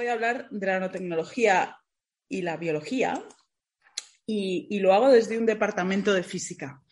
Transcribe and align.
Voy 0.00 0.06
a 0.06 0.14
hablar 0.14 0.48
de 0.48 0.66
la 0.66 0.80
nanotecnología 0.80 1.76
y 2.26 2.40
la 2.40 2.56
biología 2.56 3.22
y, 4.24 4.78
lo 4.78 4.94
hago 4.94 5.10
desde 5.10 5.36
un 5.36 5.44
departamento 5.44 6.14
de 6.14 6.22
física. 6.22 6.82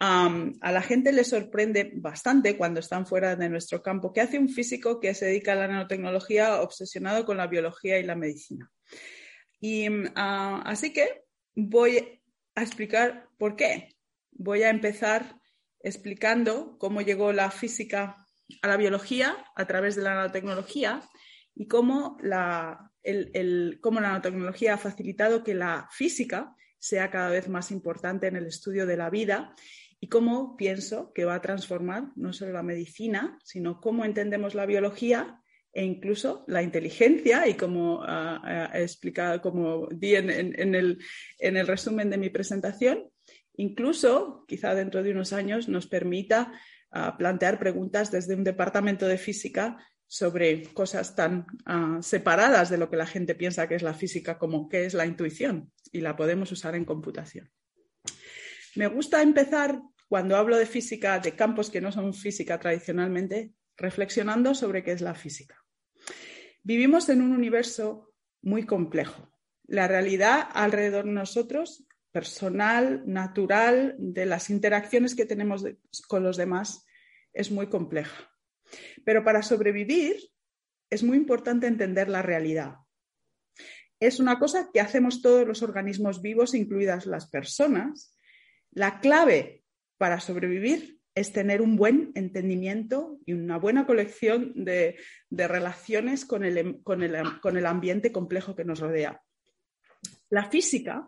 A 0.00 0.72
la 0.72 0.82
gente 0.82 1.12
le 1.12 1.22
sorprende 1.22 1.92
bastante 1.94 2.56
cuando 2.56 2.80
están 2.80 3.06
fuera 3.06 3.36
de 3.36 3.48
nuestro 3.48 3.84
campo 3.84 4.12
qué 4.12 4.22
hace 4.22 4.36
un 4.36 4.48
físico 4.48 4.98
que 4.98 5.14
se 5.14 5.26
dedica 5.26 5.52
a 5.52 5.54
la 5.54 5.68
nanotecnología 5.68 6.60
obsesionado 6.60 7.24
con 7.24 7.36
la 7.36 7.46
biología 7.46 8.00
y 8.00 8.02
la 8.02 8.16
medicina. 8.16 8.68
Y 9.60 9.86
así 10.16 10.92
que 10.92 11.22
voy 11.54 12.20
a 12.56 12.62
explicar 12.62 13.28
por 13.38 13.54
qué. 13.54 13.94
Voy 14.32 14.64
a 14.64 14.70
empezar 14.70 15.36
explicando 15.84 16.76
cómo 16.78 17.00
llegó 17.00 17.32
la 17.32 17.52
física 17.52 18.26
a 18.60 18.66
la 18.66 18.76
biología 18.76 19.36
a 19.54 19.68
través 19.68 19.94
de 19.94 20.02
la 20.02 20.16
nanotecnología 20.16 21.08
y 21.60 21.68
cómo 21.68 22.16
la, 22.22 22.90
cómo 23.82 24.00
la 24.00 24.08
nanotecnología 24.08 24.72
ha 24.72 24.78
facilitado 24.78 25.44
que 25.44 25.52
la 25.52 25.88
física 25.90 26.56
sea 26.78 27.10
cada 27.10 27.28
vez 27.28 27.50
más 27.50 27.70
importante 27.70 28.28
en 28.28 28.36
el 28.36 28.46
estudio 28.46 28.86
de 28.86 28.96
la 28.96 29.10
vida 29.10 29.54
y 30.00 30.08
cómo 30.08 30.56
pienso 30.56 31.12
que 31.12 31.26
va 31.26 31.34
a 31.34 31.42
transformar 31.42 32.12
no 32.16 32.32
solo 32.32 32.52
la 32.52 32.62
medicina, 32.62 33.38
sino 33.44 33.78
cómo 33.78 34.06
entendemos 34.06 34.54
la 34.54 34.64
biología 34.64 35.42
e 35.74 35.84
incluso 35.84 36.46
la 36.48 36.62
inteligencia 36.62 37.46
y 37.46 37.52
como 37.52 37.98
uh, 37.98 38.38
he 38.72 38.80
explicado, 38.80 39.42
como 39.42 39.86
di 39.88 40.14
en, 40.14 40.30
el, 40.30 40.98
en, 41.40 41.56
el, 41.58 41.66
resumen 41.66 42.08
de 42.08 42.16
mi 42.16 42.30
presentación, 42.30 43.10
incluso 43.56 44.46
quizá 44.48 44.74
dentro 44.74 45.02
de 45.02 45.10
unos 45.10 45.34
años 45.34 45.68
nos 45.68 45.86
permita 45.86 46.52
uh, 46.90 47.18
plantear 47.18 47.58
preguntas 47.58 48.10
desde 48.10 48.34
un 48.34 48.44
departamento 48.44 49.06
de 49.06 49.18
física 49.18 49.76
sobre 50.12 50.64
cosas 50.74 51.14
tan 51.14 51.46
uh, 51.66 52.02
separadas 52.02 52.68
de 52.68 52.78
lo 52.78 52.90
que 52.90 52.96
la 52.96 53.06
gente 53.06 53.36
piensa 53.36 53.68
que 53.68 53.76
es 53.76 53.82
la 53.82 53.94
física 53.94 54.38
como 54.38 54.68
qué 54.68 54.84
es 54.84 54.92
la 54.92 55.06
intuición 55.06 55.70
y 55.92 56.00
la 56.00 56.16
podemos 56.16 56.50
usar 56.50 56.74
en 56.74 56.84
computación. 56.84 57.48
Me 58.74 58.88
gusta 58.88 59.22
empezar 59.22 59.80
cuando 60.08 60.34
hablo 60.34 60.58
de 60.58 60.66
física, 60.66 61.20
de 61.20 61.36
campos 61.36 61.70
que 61.70 61.80
no 61.80 61.92
son 61.92 62.12
física 62.12 62.58
tradicionalmente, 62.58 63.52
reflexionando 63.76 64.52
sobre 64.52 64.82
qué 64.82 64.90
es 64.90 65.00
la 65.00 65.14
física. 65.14 65.64
Vivimos 66.64 67.08
en 67.08 67.22
un 67.22 67.30
universo 67.30 68.12
muy 68.42 68.66
complejo. 68.66 69.32
La 69.68 69.86
realidad 69.86 70.48
alrededor 70.52 71.04
de 71.04 71.12
nosotros, 71.12 71.86
personal, 72.10 73.04
natural, 73.06 73.94
de 73.96 74.26
las 74.26 74.50
interacciones 74.50 75.14
que 75.14 75.24
tenemos 75.24 75.64
con 76.08 76.24
los 76.24 76.36
demás, 76.36 76.84
es 77.32 77.52
muy 77.52 77.68
compleja. 77.68 78.28
Pero 79.04 79.24
para 79.24 79.42
sobrevivir 79.42 80.16
es 80.90 81.02
muy 81.02 81.16
importante 81.16 81.66
entender 81.66 82.08
la 82.08 82.22
realidad. 82.22 82.76
Es 84.00 84.18
una 84.18 84.38
cosa 84.38 84.70
que 84.72 84.80
hacemos 84.80 85.20
todos 85.20 85.46
los 85.46 85.62
organismos 85.62 86.22
vivos, 86.22 86.54
incluidas 86.54 87.06
las 87.06 87.28
personas. 87.28 88.16
La 88.70 89.00
clave 89.00 89.62
para 89.98 90.20
sobrevivir 90.20 90.98
es 91.14 91.32
tener 91.32 91.60
un 91.60 91.76
buen 91.76 92.12
entendimiento 92.14 93.18
y 93.26 93.34
una 93.34 93.58
buena 93.58 93.86
colección 93.86 94.52
de, 94.54 94.96
relaciones 95.30 96.24
con 96.24 96.44
el, 96.44 96.82
con, 96.82 97.02
el, 97.02 97.40
con 97.40 97.56
el 97.56 97.66
ambiente 97.66 98.10
complejo 98.10 98.56
que 98.56 98.64
nos 98.64 98.80
rodea. 98.80 99.22
La 100.30 100.48
física 100.48 101.06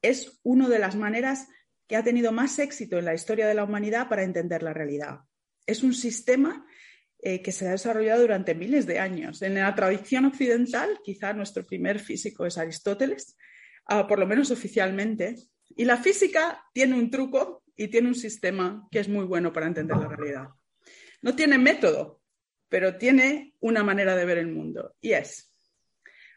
es 0.00 0.40
una 0.44 0.68
de 0.68 0.78
las 0.78 0.96
maneras 0.96 1.48
que 1.86 1.96
ha 1.96 2.04
tenido 2.04 2.32
más 2.32 2.58
éxito 2.58 2.98
en 2.98 3.04
la 3.04 3.14
historia 3.14 3.46
de 3.46 3.54
la 3.54 3.64
humanidad 3.64 4.08
para 4.08 4.22
entender 4.22 4.62
la 4.62 4.72
realidad. 4.72 5.20
Es 5.68 5.82
un 5.82 5.92
sistema 5.92 6.66
eh, 7.20 7.42
que 7.42 7.52
se 7.52 7.68
ha 7.68 7.72
desarrollado 7.72 8.22
durante 8.22 8.54
miles 8.54 8.86
de 8.86 8.98
años. 8.98 9.42
En 9.42 9.54
la 9.54 9.74
tradición 9.74 10.24
occidental, 10.24 11.00
quizá 11.04 11.34
nuestro 11.34 11.66
primer 11.66 11.98
físico 11.98 12.46
es 12.46 12.56
Aristóteles, 12.56 13.36
uh, 13.90 14.06
por 14.06 14.18
lo 14.18 14.26
menos 14.26 14.50
oficialmente. 14.50 15.34
Y 15.76 15.84
la 15.84 15.98
física 15.98 16.64
tiene 16.72 16.94
un 16.94 17.10
truco 17.10 17.64
y 17.76 17.88
tiene 17.88 18.08
un 18.08 18.14
sistema 18.14 18.88
que 18.90 19.00
es 19.00 19.08
muy 19.08 19.24
bueno 19.24 19.52
para 19.52 19.66
entender 19.66 19.96
la 19.98 20.08
realidad. 20.08 20.48
No 21.20 21.36
tiene 21.36 21.58
método, 21.58 22.22
pero 22.68 22.96
tiene 22.96 23.54
una 23.60 23.82
manera 23.84 24.16
de 24.16 24.24
ver 24.24 24.38
el 24.38 24.48
mundo. 24.48 24.94
Y 25.00 25.12
es, 25.12 25.52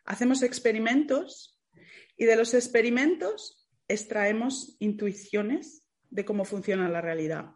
hacemos 0.03 0.43
experimentos 0.43 1.57
y 2.17 2.25
de 2.25 2.35
los 2.35 2.53
experimentos 2.53 3.69
extraemos 3.87 4.75
intuiciones 4.79 5.83
de 6.09 6.25
cómo 6.25 6.43
funciona 6.43 6.89
la 6.89 7.01
realidad. 7.01 7.51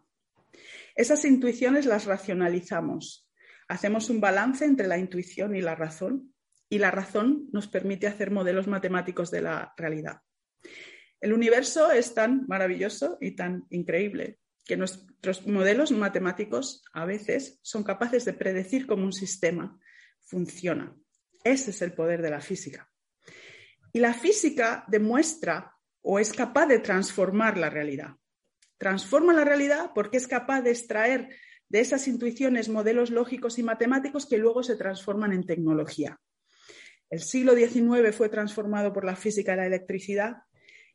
Esas 0.96 1.26
intuiciones 1.26 1.84
las 1.84 2.06
racionalizamos. 2.06 3.30
Hacemos 3.68 4.08
un 4.08 4.18
balance 4.18 4.64
entre 4.64 4.88
la 4.88 4.96
intuición 4.96 5.54
y 5.54 5.60
la 5.60 5.74
razón 5.74 6.34
y 6.70 6.78
la 6.78 6.90
razón 6.90 7.48
nos 7.52 7.68
permite 7.68 8.06
hacer 8.06 8.30
modelos 8.30 8.66
matemáticos 8.66 9.30
de 9.30 9.42
la 9.42 9.74
realidad. 9.76 10.22
El 11.20 11.34
universo 11.34 11.92
es 11.92 12.14
tan 12.14 12.46
maravilloso 12.48 13.18
y 13.20 13.36
tan 13.36 13.66
increíble 13.70 14.38
que 14.64 14.78
nuestros 14.78 15.46
modelos 15.46 15.92
matemáticos 15.92 16.82
a 16.94 17.04
veces 17.04 17.60
son 17.62 17.84
capaces 17.84 18.24
de 18.24 18.32
predecir 18.32 18.86
cómo 18.86 19.04
un 19.04 19.12
sistema 19.12 19.78
funciona. 20.22 20.96
Ese 21.44 21.70
es 21.70 21.82
el 21.82 21.92
poder 21.92 22.22
de 22.22 22.30
la 22.30 22.40
física. 22.40 22.90
Y 23.92 24.00
la 24.00 24.14
física 24.14 24.84
demuestra 24.88 25.72
o 26.00 26.18
es 26.18 26.32
capaz 26.32 26.66
de 26.66 26.78
transformar 26.78 27.58
la 27.58 27.68
realidad 27.68 28.16
transforma 28.78 29.32
la 29.32 29.44
realidad 29.44 29.92
porque 29.94 30.16
es 30.16 30.26
capaz 30.26 30.62
de 30.62 30.70
extraer 30.70 31.28
de 31.68 31.80
esas 31.80 32.06
intuiciones 32.08 32.68
modelos 32.68 33.10
lógicos 33.10 33.58
y 33.58 33.62
matemáticos 33.62 34.26
que 34.26 34.38
luego 34.38 34.62
se 34.62 34.76
transforman 34.76 35.32
en 35.32 35.46
tecnología. 35.46 36.20
El 37.10 37.20
siglo 37.20 37.54
XIX 37.54 38.14
fue 38.14 38.28
transformado 38.28 38.92
por 38.92 39.04
la 39.04 39.16
física 39.16 39.54
y 39.54 39.56
la 39.56 39.66
electricidad 39.66 40.36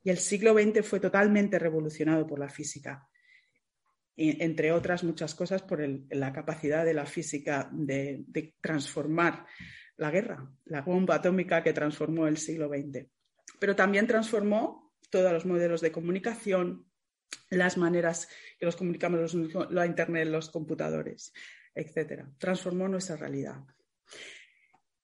y 0.04 0.10
el 0.10 0.18
siglo 0.18 0.54
XX 0.54 0.86
fue 0.86 1.00
totalmente 1.00 1.60
revolucionado 1.60 2.26
por 2.26 2.40
la 2.40 2.50
física, 2.50 3.08
entre 4.18 4.72
otras 4.72 5.04
muchas 5.04 5.36
cosas 5.36 5.62
por 5.62 5.82
la 6.10 6.34
capacidad 6.34 6.84
de 6.84 6.94
la 6.94 7.06
física 7.06 7.70
de, 7.72 8.24
de 8.28 8.56
transformar 8.62 9.46
la 9.98 10.12
guerra, 10.12 10.52
la 10.66 10.82
bomba 10.82 11.16
atómica 11.16 11.64
que 11.64 11.74
transformó 11.74 12.28
el 12.28 12.38
siglo 12.38 12.68
XX. 12.68 13.08
Pero 13.60 13.76
también 13.76 14.08
transformó 14.08 14.94
todos 15.10 15.32
los 15.32 15.46
modelos 15.46 15.82
de 15.82 15.92
comunicación, 15.92 16.91
las 17.50 17.78
maneras 17.78 18.28
que 18.60 18.66
nos 18.66 18.76
comunicamos, 18.76 19.34
los, 19.34 19.72
la 19.72 19.86
Internet, 19.86 20.28
los 20.28 20.50
computadores, 20.50 21.34
etc. 21.76 22.26
Transformó 22.38 22.88
nuestra 22.88 23.18
realidad. 23.18 23.64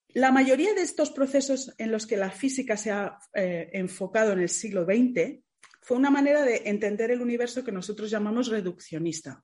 La 0.10 0.32
mayoría 0.32 0.74
de 0.74 0.82
estos 0.82 1.12
procesos 1.12 1.74
en 1.78 1.92
los 1.92 2.08
que 2.08 2.18
la 2.18 2.32
física 2.32 2.78
se 2.78 2.92
ha 2.92 3.20
eh, 3.34 3.70
enfocado 3.74 4.32
en 4.32 4.40
el 4.40 4.50
siglo 4.50 4.86
XX 4.86 5.44
fue 5.82 5.98
una 5.98 6.10
manera 6.10 6.44
de 6.44 6.64
entender 6.66 7.12
el 7.12 7.22
universo 7.22 7.64
que 7.64 7.72
nosotros 7.72 8.10
llamamos 8.10 8.48
reduccionista. 8.48 9.44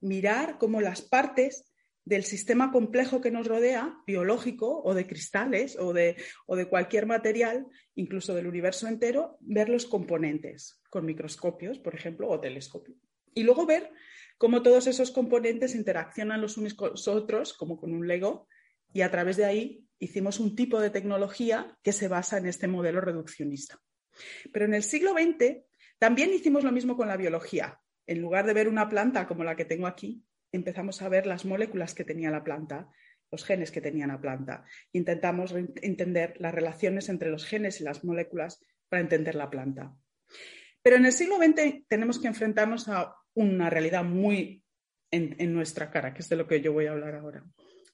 Mirar 0.00 0.58
cómo 0.58 0.80
las 0.80 1.02
partes 1.02 1.69
del 2.04 2.24
sistema 2.24 2.72
complejo 2.72 3.20
que 3.20 3.30
nos 3.30 3.46
rodea, 3.46 3.96
biológico 4.06 4.82
o 4.82 4.94
de 4.94 5.06
cristales 5.06 5.76
o 5.78 5.92
de, 5.92 6.16
o 6.46 6.56
de 6.56 6.68
cualquier 6.68 7.06
material, 7.06 7.66
incluso 7.94 8.34
del 8.34 8.46
universo 8.46 8.88
entero, 8.88 9.36
ver 9.40 9.68
los 9.68 9.86
componentes 9.86 10.80
con 10.90 11.04
microscopios, 11.04 11.78
por 11.78 11.94
ejemplo, 11.94 12.28
o 12.28 12.40
telescopios. 12.40 12.98
Y 13.34 13.42
luego 13.42 13.66
ver 13.66 13.90
cómo 14.38 14.62
todos 14.62 14.86
esos 14.86 15.10
componentes 15.10 15.74
interaccionan 15.74 16.40
los 16.40 16.56
unos 16.56 16.74
con 16.74 16.90
los 16.90 17.06
otros, 17.06 17.52
como 17.52 17.78
con 17.78 17.92
un 17.92 18.08
Lego, 18.08 18.48
y 18.92 19.02
a 19.02 19.10
través 19.10 19.36
de 19.36 19.44
ahí 19.44 19.86
hicimos 19.98 20.40
un 20.40 20.56
tipo 20.56 20.80
de 20.80 20.90
tecnología 20.90 21.78
que 21.82 21.92
se 21.92 22.08
basa 22.08 22.38
en 22.38 22.46
este 22.46 22.66
modelo 22.66 23.00
reduccionista. 23.00 23.78
Pero 24.52 24.64
en 24.64 24.74
el 24.74 24.82
siglo 24.82 25.12
XX 25.12 25.62
también 25.98 26.32
hicimos 26.32 26.64
lo 26.64 26.72
mismo 26.72 26.96
con 26.96 27.08
la 27.08 27.16
biología. 27.16 27.80
En 28.06 28.20
lugar 28.20 28.46
de 28.46 28.54
ver 28.54 28.68
una 28.68 28.88
planta 28.88 29.28
como 29.28 29.44
la 29.44 29.54
que 29.54 29.64
tengo 29.64 29.86
aquí, 29.86 30.24
empezamos 30.52 31.02
a 31.02 31.08
ver 31.08 31.26
las 31.26 31.44
moléculas 31.44 31.94
que 31.94 32.04
tenía 32.04 32.30
la 32.30 32.44
planta, 32.44 32.88
los 33.30 33.44
genes 33.44 33.70
que 33.70 33.80
tenía 33.80 34.06
la 34.06 34.20
planta. 34.20 34.64
Intentamos 34.92 35.54
entender 35.82 36.34
las 36.38 36.54
relaciones 36.54 37.08
entre 37.08 37.30
los 37.30 37.46
genes 37.46 37.80
y 37.80 37.84
las 37.84 38.04
moléculas 38.04 38.64
para 38.88 39.02
entender 39.02 39.34
la 39.34 39.50
planta. 39.50 39.94
Pero 40.82 40.96
en 40.96 41.06
el 41.06 41.12
siglo 41.12 41.36
XX 41.36 41.86
tenemos 41.88 42.18
que 42.18 42.28
enfrentarnos 42.28 42.88
a 42.88 43.14
una 43.34 43.70
realidad 43.70 44.04
muy 44.04 44.64
en, 45.10 45.52
nuestra 45.52 45.90
cara, 45.90 46.14
que 46.14 46.22
es 46.22 46.28
de 46.28 46.36
lo 46.36 46.46
que 46.46 46.60
yo 46.60 46.72
voy 46.72 46.86
a 46.86 46.92
hablar 46.92 47.14
ahora. 47.14 47.44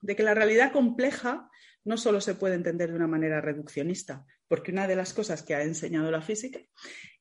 De 0.01 0.15
que 0.15 0.23
la 0.23 0.35
realidad 0.35 0.73
compleja 0.73 1.51
no 1.85 1.97
solo 1.97 2.21
se 2.21 2.35
puede 2.35 2.55
entender 2.55 2.91
de 2.91 2.97
una 2.97 3.07
manera 3.07 3.41
reduccionista, 3.41 4.25
porque 4.49 4.73
una 4.73 4.87
de 4.87 4.97
las 4.97 5.13
cosas 5.15 5.43
que 5.43 5.55
ha 5.55 5.63
enseñado 5.63 6.11
la 6.11 6.23
física 6.23 6.61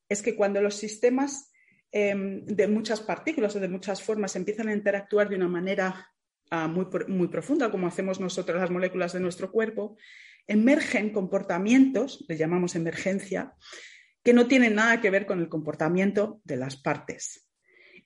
es 0.08 0.22
que 0.22 0.36
cuando 0.36 0.60
los 0.60 0.76
sistemas 0.76 1.52
em, 1.96 2.44
de 2.44 2.66
muchas 2.68 3.00
partículas 3.00 3.56
o 3.56 3.60
de 3.60 3.68
muchas 3.68 4.02
formas 4.02 4.36
empiezan 4.36 4.68
a 4.68 4.74
interactuar 4.74 5.30
de 5.30 5.36
una 5.36 5.48
manera 5.48 6.12
ah, 6.50 6.68
muy, 6.68 7.28
profunda, 7.28 7.70
como 7.70 7.86
hacemos 7.86 8.20
nosotros 8.20 8.60
las 8.60 8.70
moléculas 8.70 9.14
de 9.14 9.20
nuestro 9.20 9.50
cuerpo, 9.50 9.96
emergen 10.46 11.10
comportamientos, 11.10 12.22
le 12.28 12.36
llamamos 12.36 12.74
emergencia, 12.74 13.54
que 14.22 14.34
no 14.34 14.46
tienen 14.46 14.74
nada 14.74 15.00
que 15.00 15.08
ver 15.08 15.24
con 15.24 15.40
el 15.40 15.48
comportamiento 15.48 16.42
de 16.44 16.56
las 16.58 16.76
partes. 16.76 17.48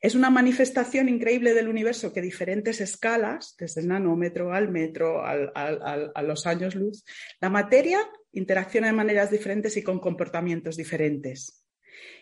Es 0.00 0.14
una 0.14 0.30
manifestación 0.30 1.08
increíble 1.08 1.52
del 1.52 1.68
universo 1.68 2.12
que 2.12 2.22
diferentes 2.22 2.80
escalas, 2.80 3.56
desde 3.58 3.80
el 3.80 3.88
nanómetro 3.88 4.52
al 4.52 4.70
metro, 4.70 5.22
a 5.24 6.22
los 6.22 6.46
años 6.46 6.76
luz, 6.76 7.04
la 7.40 7.50
materia 7.50 7.98
interacciona 8.30 8.86
de 8.86 8.92
maneras 8.92 9.32
diferentes 9.32 9.76
y 9.76 9.82
con 9.82 9.98
comportamientos 9.98 10.76
diferentes. 10.76 11.66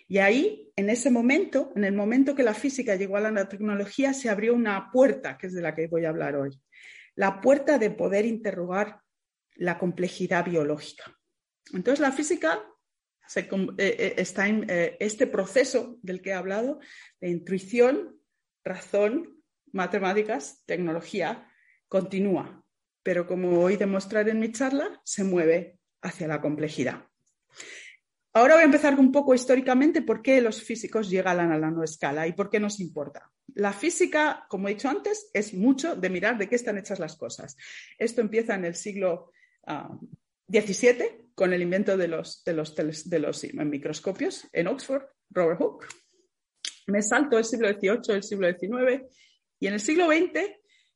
Y 0.06 0.18
ahí, 0.18 0.72
en 0.76 0.90
ese 0.90 1.10
momento, 1.10 1.72
en 1.76 1.84
el 1.84 1.94
momento 1.94 2.34
que 2.34 2.42
la 2.42 2.54
física 2.54 2.96
llegó 2.96 3.16
a 3.16 3.30
la 3.30 3.48
tecnología, 3.48 4.14
se 4.14 4.30
abrió 4.30 4.54
una 4.54 4.90
puerta, 4.90 5.36
que 5.36 5.48
es 5.48 5.54
de 5.54 5.62
la 5.62 5.74
que 5.74 5.86
voy 5.86 6.04
a 6.04 6.08
hablar 6.08 6.36
hoy. 6.36 6.58
La 7.14 7.40
puerta 7.40 7.78
de 7.78 7.90
poder 7.90 8.24
interrogar 8.24 9.00
la 9.56 9.78
complejidad 9.78 10.44
biológica. 10.44 11.18
Entonces, 11.72 12.00
la 12.00 12.12
física 12.12 12.62
eh, 13.36 13.48
eh, 13.76 14.14
está 14.16 14.48
en 14.48 14.64
eh, 14.70 14.96
este 15.00 15.26
proceso 15.26 15.98
del 16.02 16.22
que 16.22 16.30
he 16.30 16.34
hablado 16.34 16.80
de 17.20 17.28
intuición, 17.28 18.18
razón, 18.64 19.42
matemáticas, 19.72 20.62
tecnología, 20.64 21.46
continúa, 21.88 22.64
pero 23.02 23.26
como 23.26 23.60
hoy 23.60 23.76
demostrar 23.76 24.28
en 24.28 24.40
mi 24.40 24.52
charla, 24.52 25.00
se 25.04 25.24
mueve 25.24 25.78
hacia 26.00 26.28
la 26.28 26.40
complejidad. 26.40 27.07
Ahora 28.38 28.54
voy 28.54 28.62
a 28.62 28.66
empezar 28.66 28.94
un 28.94 29.10
poco 29.10 29.34
históricamente 29.34 30.00
por 30.00 30.22
qué 30.22 30.40
los 30.40 30.62
físicos 30.62 31.10
llegan 31.10 31.40
a 31.40 31.58
la 31.58 31.66
nanoescala 31.66 32.28
y 32.28 32.34
por 32.34 32.48
qué 32.48 32.60
nos 32.60 32.78
importa. 32.78 33.32
La 33.54 33.72
física, 33.72 34.46
como 34.48 34.68
he 34.68 34.74
dicho 34.74 34.88
antes, 34.88 35.28
es 35.34 35.54
mucho 35.54 35.96
de 35.96 36.08
mirar 36.08 36.38
de 36.38 36.48
qué 36.48 36.54
están 36.54 36.78
hechas 36.78 37.00
las 37.00 37.16
cosas. 37.16 37.56
Esto 37.98 38.20
empieza 38.20 38.54
en 38.54 38.64
el 38.64 38.76
siglo 38.76 39.32
XVII 40.48 41.02
ah, 41.02 41.16
con 41.34 41.52
el 41.52 41.62
invento 41.62 41.96
de 41.96 42.06
los, 42.06 42.44
microscopios 43.54 44.46
en 44.52 44.68
Oxford, 44.68 45.02
Robert 45.30 45.58
Hooke. 45.60 45.88
Me 46.86 47.02
salto 47.02 47.38
el 47.38 47.44
siglo 47.44 47.68
XVIII, 47.68 48.14
el 48.14 48.22
siglo 48.22 48.48
XIX 48.56 49.02
y 49.58 49.66
en 49.66 49.74
el 49.74 49.80
siglo 49.80 50.06
XX 50.06 50.52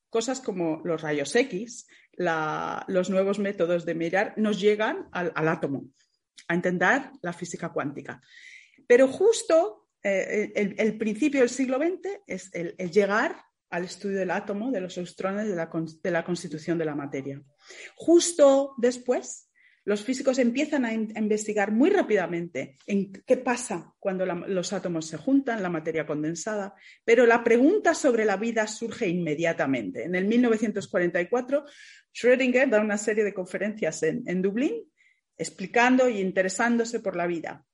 cosas 0.08 0.40
como 0.40 0.80
los 0.84 1.02
rayos 1.02 1.34
X, 1.34 1.88
los 2.12 3.10
nuevos 3.10 3.40
métodos 3.40 3.84
de 3.84 3.96
mirar 3.96 4.32
nos 4.36 4.60
llegan 4.60 5.08
al, 5.10 5.48
átomo, 5.48 5.88
a 6.48 6.54
entender 6.54 7.10
la 7.22 7.32
física 7.32 7.70
cuántica. 7.70 8.20
Pero 8.86 9.08
justo 9.08 9.88
eh, 10.02 10.52
el, 10.54 10.98
principio 10.98 11.40
del 11.40 11.48
siglo 11.48 11.78
XX 11.78 12.20
es 12.26 12.50
el, 12.54 12.74
llegar 12.90 13.36
al 13.70 13.84
estudio 13.84 14.18
del 14.18 14.30
átomo, 14.30 14.70
de 14.70 14.80
los 14.80 14.98
electrones, 14.98 15.48
de 15.48 16.10
la, 16.10 16.24
constitución 16.24 16.76
de 16.76 16.84
la 16.84 16.94
materia. 16.94 17.40
Justo 17.94 18.74
después 18.78 19.48
los 19.84 20.04
físicos 20.04 20.38
empiezan 20.38 20.84
a, 20.84 20.92
investigar 20.92 21.72
muy 21.72 21.90
rápidamente 21.90 22.76
en 22.86 23.12
qué 23.12 23.36
pasa 23.36 23.94
cuando 23.98 24.26
los 24.26 24.72
átomos 24.72 25.06
se 25.06 25.16
juntan, 25.16 25.62
la 25.62 25.70
materia 25.70 26.06
condensada, 26.06 26.74
pero 27.04 27.24
la 27.26 27.42
pregunta 27.42 27.94
sobre 27.94 28.24
la 28.24 28.36
vida 28.36 28.66
surge 28.66 29.08
inmediatamente. 29.08 30.04
En 30.04 30.14
el 30.14 30.26
1944, 30.26 31.64
Schrödinger 32.12 32.68
da 32.68 32.80
una 32.80 32.98
serie 32.98 33.24
de 33.24 33.34
conferencias 33.34 34.02
en 34.02 34.42
Dublín 34.42 34.91
explicando 35.36 36.08
y 36.08 36.20
interesándose 36.20 37.00
por 37.00 37.16
la 37.16 37.26
vida. 37.26 37.64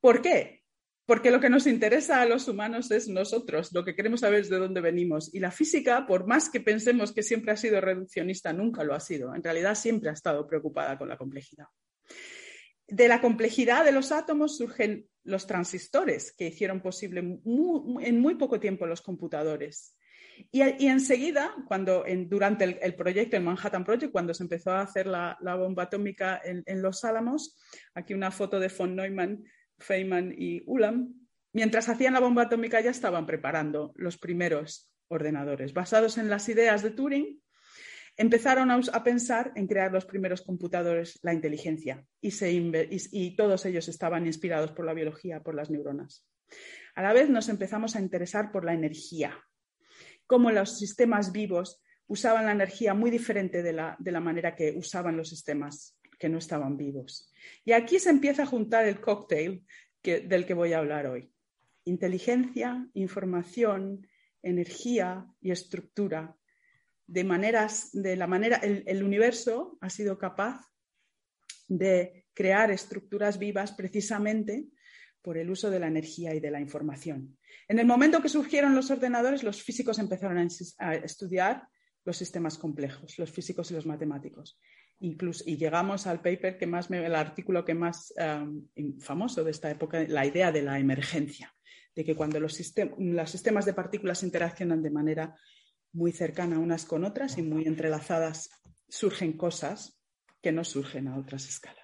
¿Por 0.00 0.22
qué? 0.22 0.60
porque 1.10 1.32
lo 1.32 1.40
que 1.40 1.50
nos 1.50 1.66
interesa 1.66 2.22
a 2.22 2.24
los 2.24 2.46
humanos 2.46 2.92
es 2.92 3.08
nosotros, 3.08 3.72
lo 3.72 3.84
que 3.84 3.96
queremos 3.96 4.20
saber 4.20 4.42
es 4.42 4.48
de 4.48 4.58
dónde 4.58 4.80
venimos. 4.80 5.34
Y 5.34 5.40
la 5.40 5.50
física, 5.50 6.06
por 6.06 6.24
más 6.24 6.48
que 6.48 6.60
pensemos 6.60 7.10
que 7.10 7.24
siempre 7.24 7.50
ha 7.50 7.56
sido 7.56 7.80
reduccionista, 7.80 8.52
nunca 8.52 8.84
lo 8.84 8.94
ha 8.94 9.00
sido. 9.00 9.34
En 9.34 9.42
realidad 9.42 9.74
siempre 9.74 10.10
ha 10.10 10.12
estado 10.12 10.46
preocupada 10.46 10.96
con 10.96 11.08
la 11.08 11.18
complejidad. 11.18 11.64
De 12.86 13.08
la 13.08 13.20
complejidad 13.20 13.84
de 13.84 13.90
los 13.90 14.12
átomos 14.12 14.56
surgen 14.56 15.08
los 15.24 15.48
transistores, 15.48 16.30
que 16.30 16.46
hicieron 16.46 16.80
posible 16.80 17.18
en 17.18 18.20
muy 18.20 18.36
poco 18.36 18.60
tiempo 18.60 18.86
los 18.86 19.02
computadores. 19.02 19.96
Y, 20.50 20.86
enseguida, 20.86 21.54
cuando 21.66 22.04
durante 22.26 22.64
el, 22.64 22.94
proyecto, 22.94 23.36
el 23.36 23.42
Manhattan 23.42 23.84
Project, 23.84 24.12
cuando 24.12 24.34
se 24.34 24.42
empezó 24.42 24.72
a 24.72 24.82
hacer 24.82 25.06
la, 25.06 25.36
bomba 25.56 25.84
atómica 25.84 26.40
en, 26.44 26.82
Los 26.82 27.04
Álamos, 27.04 27.58
aquí 27.94 28.14
una 28.14 28.30
foto 28.30 28.60
de 28.60 28.68
von 28.68 28.96
Neumann 28.96 29.44
Feynman 29.78 30.34
y 30.36 30.62
Ulam, 30.66 31.14
mientras 31.52 31.88
hacían 31.88 32.14
la 32.14 32.20
bomba 32.20 32.42
atómica 32.42 32.80
ya 32.80 32.90
estaban 32.90 33.26
preparando 33.26 33.92
los 33.96 34.18
primeros 34.18 34.90
ordenadores. 35.08 35.74
Basados 35.74 36.18
en 36.18 36.30
las 36.30 36.48
ideas 36.48 36.82
de 36.82 36.90
Turing, 36.90 37.40
empezaron 38.16 38.70
a, 38.70 39.04
pensar 39.04 39.52
en 39.56 39.66
crear 39.66 39.92
los 39.92 40.04
primeros 40.04 40.42
computadores, 40.42 41.18
la 41.22 41.32
inteligencia, 41.32 42.04
y, 42.20 43.36
todos 43.36 43.64
ellos 43.66 43.88
estaban 43.88 44.26
inspirados 44.26 44.72
por 44.72 44.84
la 44.84 44.94
biología, 44.94 45.42
por 45.42 45.54
las 45.54 45.70
neuronas. 45.70 46.26
A 46.94 47.02
la 47.02 47.12
vez 47.12 47.30
nos 47.30 47.48
empezamos 47.48 47.96
a 47.96 48.00
interesar 48.00 48.52
por 48.52 48.64
la 48.64 48.74
energía, 48.74 49.38
cómo 50.30 50.52
los 50.52 50.78
sistemas 50.78 51.32
vivos 51.32 51.82
usaban 52.06 52.46
la 52.46 52.52
energía 52.52 52.94
muy 52.94 53.10
diferente 53.10 53.64
de 53.64 53.72
la 53.72 54.20
manera 54.20 54.54
que 54.54 54.70
usaban 54.76 55.16
los 55.16 55.28
sistemas 55.28 55.98
que 56.20 56.28
no 56.28 56.38
estaban 56.38 56.76
vivos. 56.76 57.32
Y 57.64 57.72
aquí 57.72 57.98
se 57.98 58.10
empieza 58.10 58.44
a 58.44 58.46
juntar 58.46 58.86
el 58.86 59.00
cóctel 59.00 59.64
del 60.04 60.46
que 60.46 60.54
voy 60.54 60.72
a 60.72 60.78
hablar 60.78 61.08
hoy. 61.08 61.32
Inteligencia, 61.84 62.86
información, 62.94 64.06
energía 64.40 65.26
y 65.40 65.50
estructura. 65.50 66.36
De 67.08 67.24
maneras, 67.24 67.90
de 67.92 68.14
la 68.14 68.28
manera, 68.28 68.58
el, 68.58 69.02
universo 69.02 69.78
ha 69.80 69.90
sido 69.90 70.16
capaz 70.16 70.60
de 71.66 72.26
crear 72.34 72.70
estructuras 72.70 73.36
vivas 73.36 73.72
precisamente 73.72 74.68
por 75.22 75.36
el 75.36 75.50
uso 75.50 75.70
de 75.70 75.80
la 75.80 75.88
energía 75.88 76.34
y 76.34 76.40
de 76.40 76.50
la 76.50 76.60
información. 76.60 77.36
En 77.68 77.78
el 77.78 77.86
momento 77.86 78.22
que 78.22 78.28
surgieron 78.28 78.74
los 78.74 78.90
ordenadores, 78.90 79.42
los 79.42 79.62
físicos 79.62 79.98
empezaron 79.98 80.38
a, 80.78 80.94
estudiar 80.94 81.68
los 82.04 82.16
sistemas 82.16 82.58
complejos, 82.58 83.18
los 83.18 83.30
físicos 83.30 83.70
y 83.70 83.74
los 83.74 83.86
matemáticos 83.86 84.58
y 85.00 85.56
llegamos 85.56 86.06
al 86.06 86.20
paper 86.20 86.58
que 86.58 86.66
más 86.66 86.90
el 86.90 87.14
artículo 87.14 87.64
que 87.64 87.74
más 87.74 88.12
famoso 89.00 89.42
de 89.42 89.50
esta 89.50 89.70
época, 89.70 90.04
la 90.06 90.26
idea 90.26 90.52
de 90.52 90.62
la 90.62 90.78
emergencia, 90.78 91.54
de 91.94 92.04
que 92.04 92.14
cuando 92.14 92.38
los, 92.38 92.60
los 92.98 93.30
sistemas 93.30 93.64
de 93.64 93.72
partículas 93.72 94.22
interaccionan 94.22 94.82
de 94.82 94.90
manera 94.90 95.36
muy 95.92 96.12
cercana 96.12 96.58
unas 96.58 96.84
con 96.84 97.04
otras 97.04 97.38
y 97.38 97.42
muy 97.42 97.64
entrelazadas, 97.64 98.50
surgen 98.88 99.36
cosas 99.36 99.98
que 100.42 100.52
no 100.52 100.64
surgen 100.64 101.08
a 101.08 101.16
otras 101.16 101.48
escalas. 101.48 101.79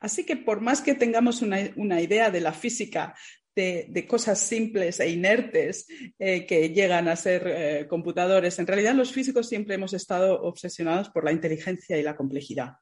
Así 0.00 0.24
que 0.24 0.36
por 0.36 0.60
más 0.60 0.80
que 0.80 0.94
tengamos 0.94 1.42
una, 1.42 2.00
idea 2.00 2.30
de 2.30 2.40
la 2.40 2.52
física 2.52 3.14
de, 3.54 4.06
cosas 4.08 4.38
simples 4.38 5.00
e 5.00 5.10
inertes 5.10 5.86
eh, 6.18 6.46
que 6.46 6.70
llegan 6.70 7.08
a 7.08 7.16
ser 7.16 7.42
eh, 7.46 7.86
computadores. 7.88 8.58
En 8.60 8.68
realidad, 8.68 8.94
los 8.94 9.12
físicos 9.12 9.48
siempre 9.48 9.74
hemos 9.74 9.94
estado 9.94 10.40
obsesionados 10.42 11.08
por 11.10 11.24
la 11.24 11.32
inteligencia 11.32 11.98
y 11.98 12.04
la 12.04 12.14
complejidad. 12.14 12.74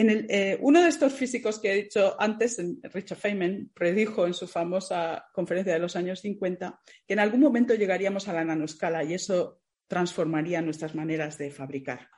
Eh, 0.00 0.56
uno 0.60 0.80
de 0.80 0.90
estos 0.90 1.12
físicos 1.12 1.58
que 1.58 1.72
he 1.72 1.82
dicho 1.82 2.14
antes, 2.20 2.62
Richard 2.94 3.18
Feynman, 3.18 3.70
predijo 3.74 4.26
en 4.26 4.34
su 4.34 4.46
famosa 4.46 5.26
conferencia 5.32 5.72
de 5.72 5.80
los 5.80 5.96
años 5.96 6.20
50 6.20 6.78
que 7.04 7.14
en 7.14 7.18
algún 7.18 7.40
momento 7.40 7.74
llegaríamos 7.74 8.28
a 8.28 8.32
la 8.32 8.44
nanoscala 8.44 9.02
y 9.02 9.14
eso 9.14 9.60
transformaría 9.88 10.62
nuestras 10.62 10.94
maneras 10.94 11.38
de 11.38 11.50
fabricar. 11.50 12.08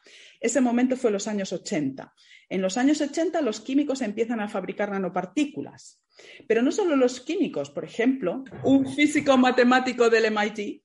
Ese 0.40 0.60
momento 0.60 0.96
fue 0.96 1.10
los 1.10 1.26
años 1.26 1.52
80. 1.52 2.12
En 2.48 2.60
los 2.60 2.76
años 2.76 3.00
80 3.00 3.40
los 3.40 3.60
químicos 3.60 4.02
empiezan 4.02 4.40
a 4.40 4.48
fabricar 4.48 4.90
nanopartículas 4.90 6.00
pero 6.46 6.62
no 6.62 6.72
solo 6.72 6.96
los 6.96 7.20
químicos, 7.20 7.70
por 7.70 7.84
ejemplo, 7.84 8.44
un 8.64 8.86
físico 8.94 9.36
matemático 9.36 10.10
del 10.10 10.32
MIT 10.32 10.82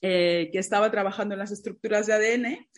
eh, 0.00 0.50
que 0.52 0.58
estaba 0.58 0.90
trabajando 0.90 1.34
en 1.34 1.38
las 1.38 1.50
estructuras 1.50 2.06
de 2.06 2.12
ADN 2.14 2.68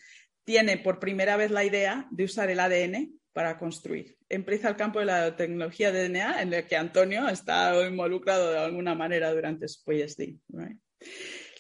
tiene 0.45 0.79
por 0.79 1.01
primera 1.01 1.37
vez 1.37 1.51
la 1.51 1.65
idea 1.65 2.07
de 2.11 2.25
usar 2.25 2.51
el 2.51 2.61
ADN 2.61 3.19
para 3.33 3.59
construir. 3.59 4.17
Empieza 4.29 4.69
el 4.69 4.77
campo 4.77 5.01
de 5.01 5.07
la 5.07 5.37
tecnología 5.37 5.93
de 5.93 6.09
DNA 6.09 6.43
en 6.43 6.55
el 6.55 6.67
que 6.67 6.77
Antonio 6.77 7.29
está 7.29 7.87
involucrado 7.87 8.53
de 8.53 8.59
alguna 8.59 8.95
manera 8.95 9.33
durante 9.33 9.69
su 9.69 9.83
PhD. 9.85 10.37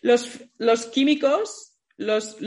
Los, 0.06 0.86
químicos, 0.86 1.80
los, 1.96 2.38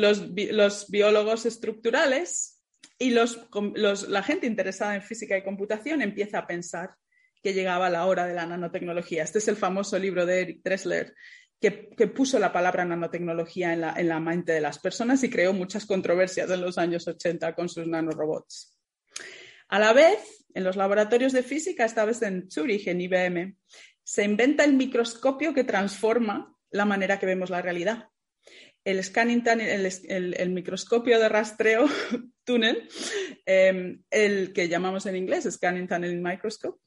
biólogos 0.90 1.46
estructurales 1.46 2.64
y 2.98 3.10
la 3.10 4.24
gente 4.24 4.48
interesada 4.48 4.96
en 4.96 5.02
física 5.02 5.38
y 5.38 5.44
computación 5.44 6.02
empieza 6.02 6.40
a 6.40 6.48
pensar 6.48 6.96
que 7.44 7.54
llegaba 7.54 7.90
la 7.90 8.06
hora 8.06 8.26
de 8.26 8.34
la 8.34 8.46
nanotecnología. 8.46 9.24
Este 9.24 9.40
es 9.40 9.48
el 9.50 9.58
famoso 9.58 10.00
libro 10.00 10.26
de 10.26 10.40
Eric 10.40 10.62
Dressler, 10.64 11.14
que, 11.60 11.72
puso 12.08 12.40
la 12.40 12.54
palabra 12.54 12.86
nanotecnología 12.86 13.74
en 13.74 13.82
la, 13.82 13.94
en 13.98 14.08
la, 14.08 14.22
mente 14.22 14.54
de 14.54 14.62
las 14.62 14.80
personas 14.80 15.22
y 15.26 15.30
creó 15.30 15.52
muchas 15.52 15.86
controversias 15.86 16.50
en 16.50 16.62
los 16.62 16.78
años 16.78 17.10
80 17.10 17.56
con 17.56 17.68
sus 17.68 17.86
nanorobots. 17.88 18.78
A 19.68 19.80
la 19.80 19.92
vez, 19.92 20.46
en 20.54 20.64
los 20.64 20.78
laboratorios 20.78 21.34
de 21.34 21.44
física, 21.44 21.84
esta 21.84 22.06
vez 22.06 22.22
en 22.22 22.50
Zurich, 22.50 22.88
en 22.88 23.02
IBM, 23.02 23.58
se 24.02 24.24
inventa 24.24 24.64
el 24.64 24.74
microscopio 24.74 25.54
que 25.54 25.66
transforma 25.66 26.56
la 26.72 26.86
manera 26.86 27.20
que 27.20 27.26
vemos 27.26 27.50
la 27.50 27.62
realidad. 27.62 28.10
El 28.84 29.04
scanning 29.04 29.44
el, 29.46 30.50
microscopio 30.52 31.20
de 31.20 31.30
rastreo 31.30 31.86
túnel, 32.44 32.88
em, 33.46 34.02
el 34.10 34.54
que 34.54 34.70
llamamos 34.70 35.06
en 35.06 35.16
inglés 35.16 35.48
Scanning 35.50 35.88
Tunnel 35.88 36.22
Microscope, 36.22 36.80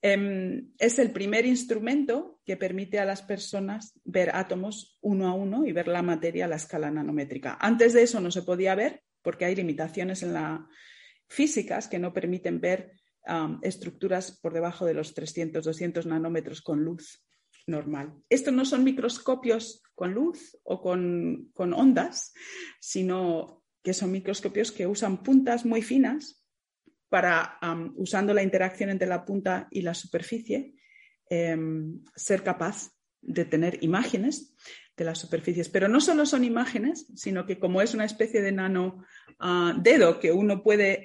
em, 0.00 0.70
es 0.78 0.98
el 0.98 1.10
primer 1.10 1.44
instrumento 1.44 2.40
que 2.44 2.56
permite 2.56 2.98
a 2.98 3.04
las 3.04 3.22
personas 3.22 3.98
ver 4.04 4.30
átomos 4.34 4.98
uno 5.00 5.28
a 5.28 5.34
uno 5.34 5.66
y 5.66 5.72
ver 5.72 5.88
la 5.88 6.02
materia 6.02 6.44
a 6.44 6.48
la 6.48 6.56
escala 6.56 6.90
nanométrica. 6.90 7.58
Antes 7.60 7.92
de 7.92 8.02
eso 8.02 8.20
no 8.20 8.30
se 8.30 8.42
podía 8.42 8.74
ver 8.74 9.02
porque 9.22 9.44
hay 9.44 9.56
limitaciones 9.56 10.22
en 10.22 10.34
la 10.34 10.68
físicas 11.28 11.88
que 11.88 11.98
no 11.98 12.12
permiten 12.12 12.60
ver 12.60 12.92
estructuras 13.62 14.38
por 14.38 14.52
debajo 14.52 14.84
de 14.84 14.92
los 14.92 15.14
300, 15.14 15.64
200 15.64 16.04
nanómetros 16.06 16.60
con 16.60 16.84
luz 16.84 17.24
normal. 17.66 18.14
Estos 18.28 18.52
no 18.52 18.64
son 18.64 18.84
microscopios 18.84 19.82
con 19.94 20.12
luz 20.12 20.58
o 20.64 20.80
con, 20.80 21.52
ondas, 21.56 22.32
sino 22.80 23.62
que 23.82 23.94
son 23.94 24.12
microscopios 24.12 24.72
que 24.72 24.86
usan 24.86 25.22
puntas 25.22 25.64
muy 25.64 25.82
finas 25.82 26.44
para, 27.08 27.58
usando 27.96 28.34
la 28.34 28.42
interacción 28.42 28.90
entre 28.90 29.06
la 29.08 29.24
punta 29.24 29.68
y 29.70 29.82
la 29.82 29.94
superficie, 29.94 30.74
em, 31.28 32.02
ser 32.16 32.42
capaz 32.42 32.90
de 33.20 33.44
tener 33.44 33.82
imágenes 33.82 34.54
de 34.96 35.04
las 35.04 35.18
superficies. 35.18 35.68
Pero 35.68 35.88
no 35.88 36.00
solo 36.00 36.26
son 36.26 36.44
imágenes, 36.44 37.06
sino 37.14 37.46
que 37.46 37.58
como 37.58 37.82
es 37.82 37.94
una 37.94 38.04
especie 38.04 38.42
de 38.42 38.52
nano 38.52 39.04
ah, 39.38 39.74
dedo 39.80 40.20
que 40.20 40.32
uno 40.32 40.62
puede 40.62 41.02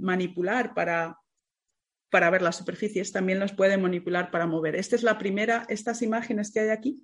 manipular 0.00 0.74
para 0.74 1.17
para 2.10 2.30
ver 2.30 2.42
las 2.42 2.56
superficies, 2.56 3.12
también 3.12 3.38
los 3.38 3.52
puede 3.52 3.76
manipular 3.76 4.30
para 4.30 4.46
mover. 4.46 4.76
Esta 4.76 4.96
es 4.96 5.02
la 5.02 5.18
primera, 5.18 5.64
estas 5.68 6.02
imágenes 6.02 6.50
que 6.50 6.60
hay 6.60 6.68
aquí 6.70 7.02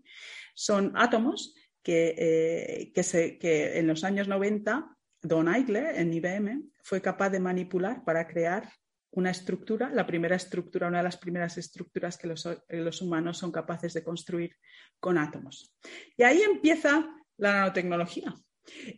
son 0.54 0.92
átomos 0.94 1.54
que, 1.82 2.14
eh, 2.16 3.38
que, 3.38 3.78
en 3.78 3.86
los 3.86 4.04
años 4.04 4.28
90 4.28 4.96
Don 5.22 5.48
Eichler 5.48 5.96
en 5.96 6.12
IBM 6.12 6.70
fue 6.82 7.00
capaz 7.00 7.30
de 7.30 7.40
manipular 7.40 8.04
para 8.04 8.26
crear 8.26 8.70
una 9.10 9.30
estructura, 9.30 9.90
la 9.90 10.06
primera 10.06 10.36
estructura, 10.36 10.88
una 10.88 10.98
de 10.98 11.04
las 11.04 11.16
primeras 11.16 11.56
estructuras 11.56 12.18
que 12.18 12.26
los, 12.26 12.48
los 12.68 13.00
humanos 13.00 13.38
son 13.38 13.52
capaces 13.52 13.94
de 13.94 14.02
construir 14.02 14.56
con 14.98 15.18
átomos. 15.18 15.72
Y 16.16 16.24
ahí 16.24 16.42
empieza 16.42 17.08
la 17.36 17.52
nanotecnología. 17.52 18.34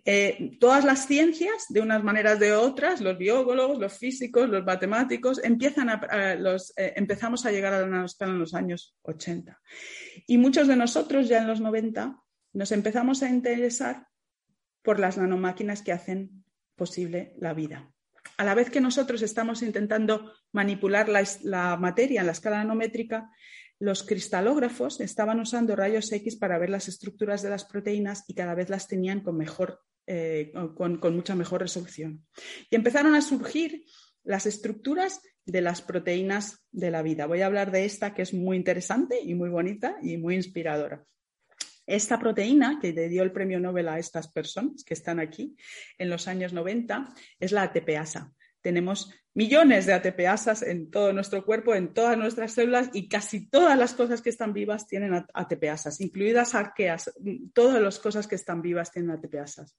Eh, 0.04 0.56
todas 0.60 0.84
las 0.84 1.06
ciencias, 1.06 1.66
de 1.68 1.80
unas 1.80 2.02
maneras 2.02 2.38
de 2.38 2.52
otras, 2.52 3.00
los 3.00 3.18
biólogos, 3.18 3.78
los 3.78 3.92
físicos, 3.98 4.48
los 4.48 4.64
matemáticos, 4.64 5.42
empiezan 5.42 5.88
a, 5.88 6.00
eh, 6.76 6.92
empezamos 6.96 7.44
a 7.46 7.50
llegar 7.50 7.74
a 7.74 7.80
la 7.80 7.86
nanoscala 7.86 8.32
en 8.32 8.38
los 8.38 8.54
años 8.54 8.96
80. 9.02 9.60
Y 10.26 10.38
muchos 10.38 10.68
de 10.68 10.76
nosotros 10.76 11.28
ya 11.28 11.38
en 11.38 11.48
los 11.48 11.60
90 11.60 12.16
nos 12.52 12.72
empezamos 12.72 13.22
a 13.22 13.28
interesar 13.28 14.06
por 14.82 15.00
las 15.00 15.18
nanomáquinas 15.18 15.82
que 15.82 15.92
hacen 15.92 16.44
posible 16.76 17.34
la 17.38 17.52
vida. 17.52 17.92
A 18.38 18.44
la 18.44 18.54
vez 18.54 18.70
que 18.70 18.80
nosotros 18.80 19.22
estamos 19.22 19.62
intentando 19.62 20.32
manipular 20.52 21.08
la, 21.08 21.24
la 21.42 21.76
materia 21.76 22.20
en 22.20 22.26
la 22.26 22.32
escala 22.32 22.58
nanométrica, 22.58 23.30
los 23.78 24.02
cristalógrafos 24.02 25.00
estaban 25.00 25.40
usando 25.40 25.76
rayos 25.76 26.10
X 26.10 26.36
para 26.36 26.58
ver 26.58 26.70
las 26.70 26.88
estructuras 26.88 27.42
de 27.42 27.50
las 27.50 27.64
proteínas 27.64 28.24
y 28.26 28.34
cada 28.34 28.54
vez 28.54 28.70
las 28.70 28.88
tenían 28.88 29.20
con, 29.20 29.36
mejor, 29.36 29.80
eh, 30.06 30.52
con, 30.74 31.00
mucha 31.14 31.34
mejor 31.34 31.60
resolución. 31.60 32.26
Y 32.70 32.76
empezaron 32.76 33.14
a 33.14 33.20
surgir 33.20 33.84
las 34.24 34.46
estructuras 34.46 35.20
de 35.44 35.60
las 35.60 35.82
proteínas 35.82 36.64
de 36.72 36.90
la 36.90 37.02
vida. 37.02 37.26
Voy 37.26 37.42
a 37.42 37.46
hablar 37.46 37.70
de 37.70 37.84
esta 37.84 38.14
que 38.14 38.22
es 38.22 38.34
muy 38.34 38.56
interesante 38.56 39.20
y 39.22 39.34
muy 39.34 39.50
bonita 39.50 39.96
y 40.02 40.16
muy 40.16 40.34
inspiradora. 40.34 41.04
Esta 41.86 42.18
proteína 42.18 42.78
que 42.80 42.92
le 42.92 43.08
dio 43.08 43.22
el 43.22 43.30
premio 43.30 43.60
Nobel 43.60 43.88
a 43.88 43.98
estas 43.98 44.26
personas 44.26 44.82
que 44.82 44.94
están 44.94 45.20
aquí 45.20 45.54
en 45.98 46.10
los 46.10 46.26
años 46.26 46.52
90 46.52 47.14
es 47.38 47.52
la 47.52 47.62
ATPasa 47.62 48.32
tenemos 48.66 49.12
millones 49.32 49.86
de 49.86 49.92
ATPasas 49.92 50.62
en 50.62 50.90
todo 50.90 51.12
nuestro 51.12 51.44
cuerpo, 51.44 51.72
en 51.76 51.94
todas 51.94 52.18
nuestras 52.18 52.50
células 52.50 52.90
y 52.92 53.08
casi 53.08 53.48
todas 53.48 53.78
las 53.78 53.94
cosas 53.94 54.22
que 54.22 54.30
están 54.30 54.52
vivas 54.52 54.88
tienen 54.88 55.24
ATPasas, 55.32 56.00
incluidas 56.00 56.56
arqueas. 56.56 57.12
Todas 57.54 57.80
las 57.80 58.00
cosas 58.00 58.26
que 58.26 58.34
están 58.34 58.62
vivas 58.62 58.90
tienen 58.90 59.12
ATPasas. 59.12 59.76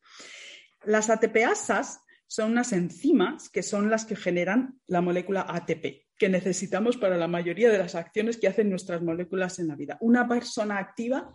Las 0.86 1.10
ATPasas 1.10 2.00
son 2.28 2.54
unas 2.54 2.72
enzimas 2.72 3.50
que 3.50 3.62
son 3.62 3.90
las 3.90 4.06
que 4.06 4.16
generan 4.16 4.80
la 4.88 5.02
molécula 5.02 5.46
ATP, 5.46 6.08
que 6.18 6.30
necesitamos 6.30 6.96
para 6.96 7.18
la 7.18 7.28
mayoría 7.28 7.70
de 7.70 7.80
las 7.80 7.96
acciones 7.96 8.38
que 8.38 8.48
hacen 8.48 8.70
nuestras 8.70 9.02
moléculas 9.02 9.60
en 9.60 9.68
la 9.68 9.76
vida. 9.76 9.98
Una 10.00 10.30
persona 10.30 10.78
activa 10.78 11.34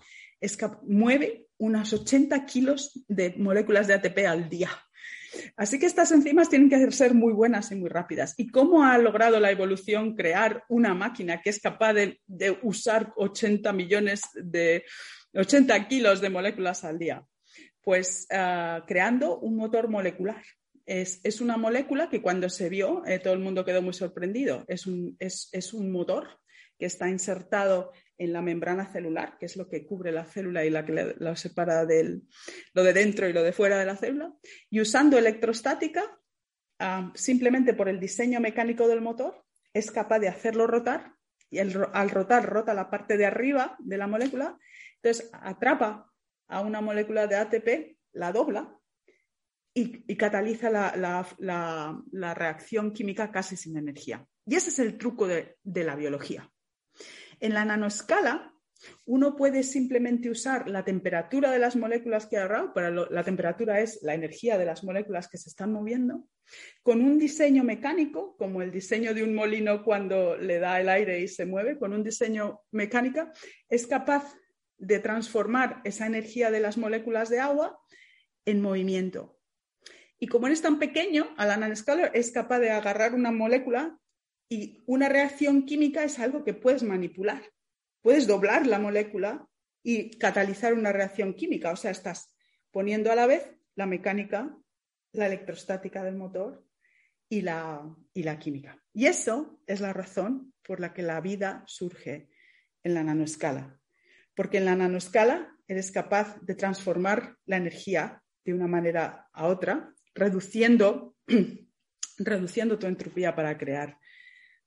mueve 0.84 1.48
unas 1.58 1.92
80 1.92 2.46
kilos 2.46 3.04
de 3.08 3.34
moléculas 3.36 3.88
de 3.88 3.92
ATP 3.94 4.26
al 4.26 4.48
día. 4.48 4.70
Así 5.56 5.78
que 5.78 5.86
estas 5.86 6.12
enzimas 6.12 6.48
tienen 6.48 6.68
que 6.68 6.90
ser 6.92 7.14
muy 7.14 7.32
buenas 7.32 7.70
y 7.72 7.76
muy 7.76 7.88
rápidas. 7.88 8.34
¿Y 8.36 8.48
cómo 8.48 8.84
ha 8.84 8.98
logrado 8.98 9.40
la 9.40 9.50
evolución 9.50 10.14
crear 10.14 10.64
una 10.68 10.94
máquina 10.94 11.40
que 11.40 11.50
es 11.50 11.60
capaz 11.60 11.94
de, 11.94 12.18
usar 12.62 13.12
80 13.16 13.72
millones 13.72 14.22
de 14.34 14.84
80 15.34 15.88
kilos 15.88 16.20
de 16.20 16.30
moléculas 16.30 16.84
al 16.84 16.98
día? 16.98 17.24
Pues 17.80 18.26
ah, 18.30 18.84
creando 18.86 19.38
un 19.38 19.56
motor 19.56 19.88
molecular. 19.88 20.42
Es, 20.84 21.40
una 21.40 21.56
molécula 21.56 22.10
que 22.10 22.20
cuando 22.20 22.48
se 22.48 22.68
vio, 22.68 23.04
eh, 23.06 23.18
todo 23.18 23.34
el 23.34 23.40
mundo 23.40 23.64
quedó 23.64 23.82
muy 23.82 23.94
sorprendido. 23.94 24.64
Es 24.68 24.86
un, 24.86 25.16
es 25.18 25.72
un 25.72 25.90
motor 25.90 26.41
que 26.82 26.86
está 26.86 27.08
insertado 27.08 27.92
en 28.18 28.32
la 28.32 28.42
membrana 28.42 28.92
celular, 28.92 29.38
que 29.38 29.46
es 29.46 29.56
lo 29.56 29.68
que 29.68 29.86
cubre 29.86 30.10
la 30.10 30.24
célula 30.24 30.64
y 30.64 30.70
la 30.70 30.84
que 30.84 31.14
la 31.16 31.36
separa 31.36 31.86
de 31.86 32.22
lo 32.74 32.82
de 32.82 32.92
dentro 32.92 33.28
y 33.28 33.32
lo 33.32 33.44
de 33.44 33.52
fuera 33.52 33.78
de 33.78 33.86
la 33.86 33.96
célula, 33.96 34.34
y 34.68 34.80
usando 34.80 35.16
electrostática, 35.16 36.02
ah, 36.80 37.12
simplemente 37.14 37.72
por 37.72 37.88
el 37.88 38.00
diseño 38.00 38.40
mecánico 38.40 38.88
del 38.88 39.00
motor, 39.00 39.44
es 39.72 39.92
capaz 39.92 40.18
de 40.18 40.26
hacerlo 40.26 40.66
rotar 40.66 41.14
y 41.50 41.60
al 41.60 42.10
rotar 42.10 42.50
rota 42.50 42.74
la 42.74 42.90
parte 42.90 43.16
de 43.16 43.26
arriba 43.26 43.76
de 43.78 43.96
la 43.96 44.08
molécula, 44.08 44.58
entonces 44.96 45.30
atrapa 45.32 46.10
a 46.48 46.62
una 46.62 46.80
molécula 46.80 47.28
de 47.28 47.36
ATP, 47.36 47.96
la 48.14 48.32
dobla 48.32 48.76
y, 49.72 50.16
cataliza 50.16 50.68
la, 50.68 52.34
reacción 52.34 52.92
química 52.92 53.30
casi 53.30 53.56
sin 53.56 53.76
energía. 53.76 54.26
Y 54.44 54.56
ese 54.56 54.70
es 54.70 54.80
el 54.80 54.98
truco 54.98 55.28
de 55.28 55.84
la 55.84 55.94
biología. 55.94 56.52
En 57.42 57.54
la 57.54 57.64
nanoescala, 57.64 58.54
uno 59.04 59.34
puede 59.34 59.64
simplemente 59.64 60.30
usar 60.30 60.68
la 60.68 60.84
temperatura 60.84 61.50
de 61.50 61.58
las 61.58 61.74
moléculas 61.74 62.26
que 62.26 62.36
ha 62.36 62.44
agarrado, 62.44 62.72
pero 62.72 63.10
la 63.10 63.24
temperatura 63.24 63.80
es 63.80 64.00
la 64.02 64.14
energía 64.14 64.56
de 64.58 64.64
las 64.64 64.84
moléculas 64.84 65.26
que 65.26 65.38
se 65.38 65.48
están 65.48 65.72
moviendo, 65.72 66.28
con 66.84 67.02
un 67.02 67.18
diseño 67.18 67.64
mecánico, 67.64 68.36
como 68.36 68.62
el 68.62 68.70
diseño 68.70 69.12
de 69.12 69.24
un 69.24 69.34
molino 69.34 69.82
cuando 69.82 70.36
le 70.36 70.60
da 70.60 70.80
el 70.80 70.88
aire 70.88 71.20
y 71.20 71.26
se 71.26 71.44
mueve, 71.44 71.80
con 71.80 71.92
un 71.92 72.04
diseño 72.04 72.60
mecánico, 72.70 73.28
es 73.68 73.88
capaz 73.88 74.36
de 74.78 75.00
transformar 75.00 75.80
esa 75.82 76.06
energía 76.06 76.52
de 76.52 76.60
las 76.60 76.78
moléculas 76.78 77.28
de 77.28 77.40
agua 77.40 77.76
en 78.44 78.62
movimiento. 78.62 79.36
Y 80.20 80.28
como 80.28 80.46
es 80.46 80.62
tan 80.62 80.78
pequeño, 80.78 81.34
a 81.36 81.46
la 81.46 81.56
nanoscala 81.56 82.06
es 82.14 82.30
capaz 82.30 82.60
de 82.60 82.70
agarrar 82.70 83.16
una 83.16 83.32
molécula 83.32 83.98
y 84.52 84.82
una 84.84 85.08
reacción 85.08 85.64
química 85.64 86.04
es 86.04 86.18
algo 86.18 86.44
que 86.44 86.52
puedes 86.52 86.82
manipular. 86.82 87.42
Puedes 88.02 88.26
doblar 88.26 88.66
la 88.66 88.78
molécula 88.78 89.48
y 89.82 90.10
catalizar 90.18 90.74
una 90.74 90.92
reacción 90.92 91.32
química. 91.32 91.72
O 91.72 91.76
sea, 91.76 91.90
estás 91.90 92.36
poniendo 92.70 93.10
a 93.10 93.14
la 93.14 93.26
vez 93.26 93.50
la 93.76 93.86
mecánica, 93.86 94.54
la 95.12 95.24
electrostática 95.24 96.04
del 96.04 96.16
motor 96.16 96.66
y 97.30 97.40
la, 97.40 97.82
y 98.12 98.24
la 98.24 98.38
química. 98.38 98.76
Y 98.92 99.06
eso 99.06 99.58
es 99.66 99.80
la 99.80 99.94
razón 99.94 100.52
por 100.62 100.80
la 100.80 100.92
que 100.92 101.00
la 101.00 101.22
vida 101.22 101.64
surge 101.66 102.28
en 102.82 102.92
la 102.92 103.04
nanoescala. 103.04 103.80
Porque 104.34 104.58
en 104.58 104.66
la 104.66 104.76
nanoescala 104.76 105.56
eres 105.66 105.90
capaz 105.92 106.38
de 106.42 106.56
transformar 106.56 107.38
la 107.46 107.56
energía 107.56 108.22
de 108.44 108.52
una 108.52 108.66
manera 108.66 109.30
a 109.32 109.46
otra, 109.46 109.94
reduciendo, 110.14 111.16
reduciendo 112.18 112.78
tu 112.78 112.86
entropía 112.86 113.34
para 113.34 113.56
crear 113.56 113.96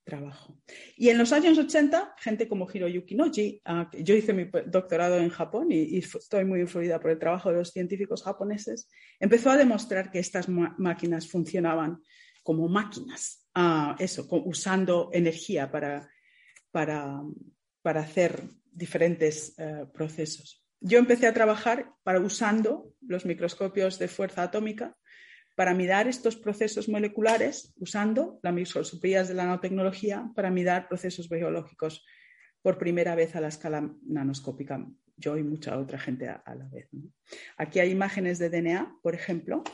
trabajo. 0.06 0.56
Y 0.96 1.08
en 1.08 1.18
los 1.18 1.32
años 1.32 1.58
80, 1.58 2.14
gente 2.18 2.48
como 2.48 2.68
Hiroyuki 2.72 3.16
Noji, 3.16 3.60
yo 3.98 4.14
hice 4.14 4.32
mi 4.32 4.48
doctorado 4.66 5.18
en 5.18 5.30
Japón 5.30 5.72
y, 5.72 5.98
estoy 5.98 6.44
muy 6.44 6.60
influida 6.60 7.00
por 7.00 7.10
el 7.10 7.18
trabajo 7.18 7.50
de 7.50 7.56
los 7.56 7.72
científicos 7.72 8.22
japoneses, 8.22 8.88
empezó 9.18 9.50
a 9.50 9.56
demostrar 9.56 10.10
que 10.12 10.20
estas 10.20 10.48
máquinas 10.48 11.28
funcionaban 11.28 12.00
como 12.44 12.68
máquinas, 12.68 13.48
eso, 13.98 14.28
usando 14.30 15.10
energía 15.12 15.70
para, 15.70 16.08
para, 16.70 17.20
para 17.82 18.00
hacer 18.00 18.44
diferentes 18.70 19.54
eh, 19.58 19.86
procesos. 19.92 20.64
Yo 20.80 20.98
empecé 20.98 21.26
a 21.26 21.34
trabajar 21.34 21.90
para, 22.04 22.20
usando 22.20 22.92
los 23.00 23.26
microscopios 23.26 23.98
de 23.98 24.06
fuerza 24.06 24.44
atómica 24.44 24.96
para 25.56 25.74
mirar 25.74 26.06
estos 26.06 26.36
procesos 26.36 26.88
moleculares, 26.88 27.74
usando 27.78 28.38
las 28.42 28.52
microscopías 28.52 29.26
de 29.26 29.34
la 29.34 29.46
nanotecnología 29.46 30.30
para 30.36 30.50
mirar 30.50 30.86
procesos 30.86 31.28
biológicos 31.28 32.04
por 32.62 32.78
primera 32.78 33.14
vez 33.14 33.34
a 33.34 33.40
la 33.40 33.48
escala 33.48 33.90
nanoscópica, 34.02 34.86
yo 35.16 35.36
y 35.38 35.42
mucha 35.42 35.78
otra 35.78 35.98
gente 35.98 36.28
a, 36.28 36.54
la 36.54 36.68
vez. 36.68 36.90
Aquí 37.56 37.80
hay 37.80 37.90
imágenes 37.90 38.38
de 38.38 38.50
DNA, 38.50 38.98
por 39.02 39.14
ejemplo. 39.14 39.64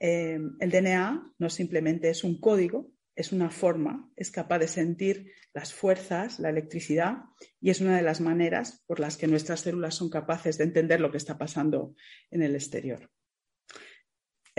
Eh, 0.00 0.40
el 0.58 0.70
DNA 0.70 1.32
no 1.38 1.48
simplemente 1.48 2.10
es 2.10 2.24
un 2.24 2.40
código, 2.40 2.90
es 3.14 3.30
una 3.30 3.50
forma, 3.50 4.10
es 4.16 4.32
capaz 4.32 4.58
de 4.58 4.68
sentir 4.68 5.32
las 5.54 5.72
fuerzas, 5.72 6.40
la 6.40 6.50
electricidad, 6.50 7.18
y 7.60 7.70
es 7.70 7.80
una 7.80 7.96
de 7.96 8.02
las 8.02 8.20
maneras 8.20 8.82
por 8.86 8.98
las 8.98 9.16
que 9.16 9.28
nuestras 9.28 9.60
células 9.60 9.94
son 9.94 10.10
capaces 10.10 10.58
de 10.58 10.64
entender 10.64 11.00
lo 11.00 11.12
que 11.12 11.18
está 11.18 11.38
pasando 11.38 11.94
en 12.30 12.42
el 12.42 12.54
exterior. 12.56 13.10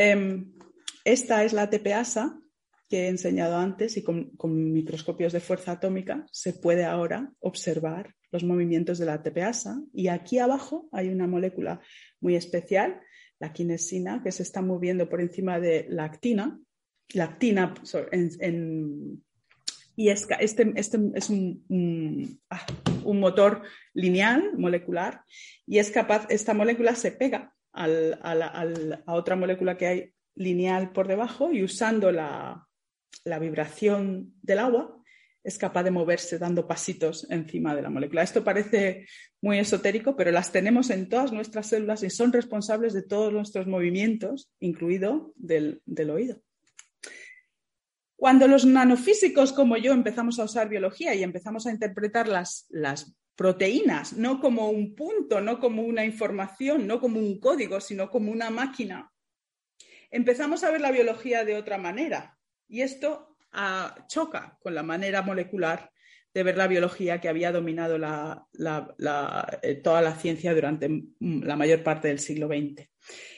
Em, 0.04 0.52
esta 1.06 1.44
es 1.44 1.54
la 1.54 1.70
TPASA 1.70 2.42
que 2.90 3.06
he 3.06 3.08
enseñado 3.08 3.58
antes 3.58 3.98
y 3.98 4.02
con, 4.02 4.32
microscopios 4.74 5.32
de 5.32 5.40
fuerza 5.40 5.74
atómica 5.74 6.26
se 6.32 6.54
puede 6.54 6.86
ahora 6.86 7.32
observar 7.40 8.16
los 8.32 8.44
movimientos 8.44 8.98
de 8.98 9.06
la 9.06 9.22
TPASA 9.22 9.80
y 9.94 10.08
aquí 10.08 10.40
abajo 10.40 10.90
hay 10.92 11.10
una 11.10 11.28
molécula 11.28 11.82
muy 12.20 12.36
especial, 12.36 13.00
la 13.38 13.54
quinesina, 13.54 14.24
que 14.24 14.32
se 14.32 14.42
está 14.42 14.64
moviendo 14.64 15.08
por 15.08 15.22
encima 15.22 15.60
de 15.60 15.86
la 15.88 16.06
actina. 16.06 16.60
La 17.14 17.26
actina 17.26 17.76
y 19.96 20.10
este, 20.10 20.36
este, 20.40 21.12
es 21.14 21.30
ah, 22.50 22.66
un, 23.04 23.20
motor 23.20 23.62
lineal, 23.94 24.58
molecular, 24.58 25.22
y 25.68 25.78
es 25.78 25.92
capaz, 25.92 26.26
esta 26.30 26.56
molécula 26.56 26.96
se 26.96 27.12
pega 27.12 27.54
a 27.74 29.04
otra 29.08 29.36
molécula 29.36 29.78
que 29.78 29.88
hay 29.88 30.14
lineal 30.36 30.92
por 30.92 31.08
debajo 31.08 31.52
y 31.52 31.64
usando 31.64 32.12
la, 32.12 32.68
la 33.24 33.40
vibración 33.40 34.34
del 34.42 34.60
agua 34.60 34.98
es 35.44 35.58
capaz 35.58 35.84
de 35.84 35.92
moverse 35.92 36.38
dando 36.38 36.68
pasitos 36.68 37.28
encima 37.30 37.76
de 37.76 37.82
la 37.82 37.90
molécula. 37.90 38.22
Esto 38.22 38.44
parece 38.44 39.08
muy 39.42 39.58
esotérico, 39.58 40.16
pero 40.16 40.32
las 40.32 40.52
tenemos 40.52 40.90
en 40.92 41.10
todas 41.10 41.32
nuestras 41.32 41.68
células 41.68 42.04
y 42.04 42.10
son 42.10 42.32
responsables 42.32 42.94
de 42.94 43.02
todos 43.02 43.34
nuestros 43.34 43.66
movimientos, 43.66 44.52
incluido 44.60 45.34
del 45.36 45.82
oído. 46.12 46.42
Cuando 48.22 48.48
los 48.48 48.66
nanofísicos 48.66 49.52
como 49.52 49.78
yo 49.78 49.94
empezamos 49.94 50.38
a 50.38 50.44
usar 50.44 50.70
biología 50.70 51.16
y 51.16 51.24
empezamos 51.24 51.66
a 51.66 51.72
interpretar 51.72 52.28
las, 52.28 52.68
proteínas, 53.42 54.14
no 54.14 54.40
como 54.40 54.70
un 54.70 54.94
punto, 54.94 55.42
no 55.42 55.60
como 55.60 55.82
una 55.82 56.06
información, 56.06 56.86
no 56.86 57.00
como 57.00 57.18
un 57.20 57.40
código, 57.40 57.82
sino 57.82 58.12
como 58.12 58.32
una 58.32 58.52
máquina, 58.52 59.12
empezamos 60.12 60.64
a 60.64 60.70
ver 60.70 60.80
la 60.80 60.92
biología 60.92 61.44
de 61.44 61.56
otra 61.56 61.80
manera. 61.80 62.38
Y 62.68 62.82
esto 62.82 63.36
ah, 63.52 64.06
choca 64.08 64.60
con 64.62 64.76
la 64.76 64.84
manera 64.84 65.24
molecular 65.24 65.90
de 66.32 66.44
ver 66.44 66.56
la 66.56 66.68
biología 66.68 67.20
que 67.20 67.30
había 67.30 67.52
dominado 67.52 67.98
eh, 67.98 69.76
toda 69.84 70.02
la 70.04 70.16
ciencia 70.18 70.54
durante 70.54 70.88
la 71.20 71.56
mayor 71.56 71.82
parte 71.82 72.10
del 72.10 72.20
siglo 72.20 72.46
XX. 72.46 72.88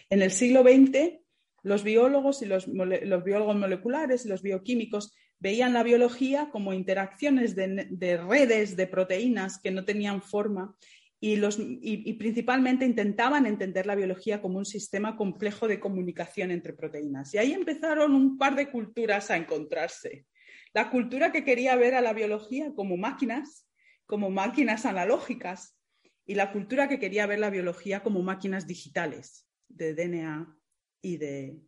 En 0.10 0.22
el 0.22 0.32
siglo 0.32 0.64
XX 0.64 1.24
los 1.62 1.86
biólogos 1.86 2.42
y 2.42 2.46
los, 2.46 2.68
biólogos 2.68 3.56
moleculares 3.56 4.26
y 4.26 4.28
los 4.28 4.42
bioquímicos 4.42 5.14
veían 5.44 5.74
la 5.74 5.84
biología 5.84 6.50
como 6.52 6.72
interacciones 6.74 7.54
de, 7.54 8.18
redes 8.18 8.78
de 8.78 8.88
proteínas 8.88 9.60
que 9.60 9.72
no 9.72 9.84
tenían 9.84 10.22
forma 10.22 10.74
y, 11.20 11.38
y, 11.82 12.14
principalmente 12.14 12.86
intentaban 12.86 13.46
entender 13.46 13.86
la 13.86 13.96
biología 13.96 14.42
como 14.42 14.58
un 14.58 14.66
sistema 14.66 15.18
complejo 15.18 15.68
de 15.68 15.82
comunicación 15.82 16.52
entre 16.52 16.72
proteínas. 16.72 17.34
Y 17.34 17.40
ahí 17.40 17.52
empezaron 17.52 18.14
un 18.14 18.38
par 18.38 18.56
de 18.56 18.72
culturas 18.72 19.32
a 19.32 19.38
encontrarse. 19.38 20.26
La 20.74 20.90
cultura 20.90 21.34
que 21.34 21.44
quería 21.44 21.76
ver 21.76 21.94
a 21.96 22.02
la 22.02 22.14
biología 22.14 22.74
como 22.74 22.96
máquinas, 22.96 23.70
como 24.06 24.30
máquinas 24.30 24.86
analógicas, 24.86 25.78
y 26.26 26.36
la 26.36 26.54
cultura 26.54 26.88
que 26.88 27.00
quería 27.00 27.26
ver 27.26 27.40
la 27.40 27.50
biología 27.50 28.02
como 28.02 28.22
máquinas 28.22 28.66
digitales 28.66 29.46
de 29.68 29.94
DNA, 29.94 30.58
y 31.02 31.18
de, 31.18 31.60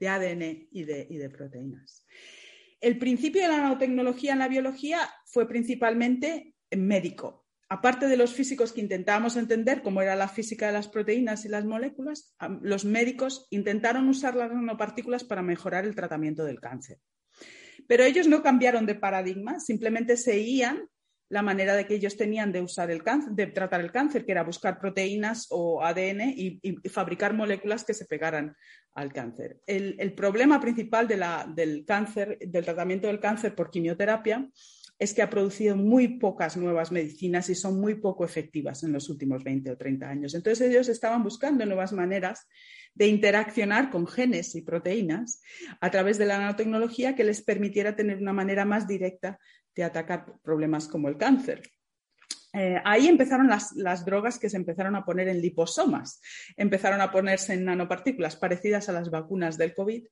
ADN 0.00 0.68
y 0.70 0.84
de, 0.84 1.06
y 1.10 1.16
de 1.16 1.30
proteínas. 1.30 2.06
El 2.84 2.98
principio 2.98 3.40
de 3.40 3.48
la 3.48 3.56
nanotecnología 3.56 4.34
en 4.34 4.40
la 4.40 4.48
biología 4.48 4.98
fue 5.24 5.48
principalmente 5.48 6.54
médico. 6.76 7.46
Aparte 7.70 8.08
de 8.08 8.18
los 8.18 8.34
físicos 8.34 8.74
que 8.74 8.82
intentábamos 8.82 9.38
entender 9.38 9.80
cómo 9.80 10.02
era 10.02 10.14
la 10.16 10.28
física 10.28 10.66
de 10.66 10.74
las 10.74 10.88
proteínas 10.88 11.46
y 11.46 11.48
las 11.48 11.64
moléculas, 11.64 12.36
los 12.60 12.84
médicos 12.84 13.46
intentaron 13.48 14.06
usar 14.06 14.36
las 14.36 14.52
nanopartículas 14.52 15.24
para 15.24 15.40
mejorar 15.40 15.86
el 15.86 15.94
tratamiento 15.94 16.44
del 16.44 16.60
cáncer. 16.60 16.98
Pero 17.88 18.04
ellos 18.04 18.28
no 18.28 18.42
cambiaron 18.42 18.84
de 18.84 18.96
paradigma, 18.96 19.60
simplemente 19.60 20.18
seguían 20.18 20.86
la 21.28 21.42
manera 21.42 21.74
de 21.74 21.86
que 21.86 21.94
ellos 21.94 22.16
tenían 22.16 22.52
de 22.52 22.60
usar 22.60 22.90
el 22.90 23.02
cáncer, 23.02 23.32
de 23.32 23.46
tratar 23.46 23.80
el 23.80 23.90
cáncer, 23.90 24.24
que 24.24 24.32
era 24.32 24.44
buscar 24.44 24.78
proteínas 24.78 25.46
o 25.50 25.82
ADN 25.82 26.32
y, 26.36 26.60
fabricar 26.88 27.34
moléculas 27.34 27.84
que 27.84 27.94
se 27.94 28.04
pegaran 28.04 28.54
al 28.94 29.12
cáncer. 29.12 29.60
El, 29.66 30.12
problema 30.14 30.60
principal 30.60 31.08
del 31.08 31.84
cáncer, 31.86 32.38
del 32.40 32.64
tratamiento 32.64 33.06
del 33.06 33.20
cáncer 33.20 33.54
por 33.54 33.70
quimioterapia, 33.70 34.48
es 34.98 35.12
que 35.12 35.22
ha 35.22 35.30
producido 35.30 35.76
muy 35.76 36.18
pocas 36.18 36.56
nuevas 36.56 36.92
medicinas 36.92 37.50
y 37.50 37.54
son 37.54 37.80
muy 37.80 37.96
poco 37.96 38.24
efectivas 38.24 38.84
en 38.84 38.92
los 38.92 39.10
últimos 39.10 39.42
20 39.42 39.72
o 39.72 39.76
30 39.76 40.08
años. 40.08 40.34
Entonces 40.34 40.68
ellos 40.68 40.88
estaban 40.88 41.24
buscando 41.24 41.66
nuevas 41.66 41.92
maneras 41.92 42.46
de 42.94 43.08
interaccionar 43.08 43.90
con 43.90 44.06
genes 44.06 44.54
y 44.54 44.62
proteínas 44.62 45.42
a 45.80 45.90
través 45.90 46.16
de 46.16 46.26
la 46.26 46.38
nanotecnología 46.38 47.16
que 47.16 47.24
les 47.24 47.42
permitiera 47.42 47.96
tener 47.96 48.18
una 48.18 48.32
manera 48.32 48.64
más 48.64 48.86
directa 48.86 49.40
de 49.74 49.84
atacar 49.84 50.40
problemas 50.42 50.88
como 50.88 51.08
el 51.08 51.16
cáncer. 51.16 51.62
Eh, 52.56 52.80
ahí 52.84 53.08
empezaron 53.08 53.48
las, 53.48 54.04
drogas 54.04 54.38
que 54.38 54.48
se 54.48 54.56
empezaron 54.56 54.94
a 54.94 55.04
poner 55.04 55.26
en 55.26 55.42
liposomas, 55.42 56.20
empezaron 56.56 57.00
a 57.00 57.10
ponerse 57.10 57.54
en 57.54 57.64
nanopartículas 57.64 58.36
parecidas 58.36 58.88
a 58.88 58.92
las 58.92 59.10
vacunas 59.10 59.58
del 59.58 59.74
COVID 59.74 60.06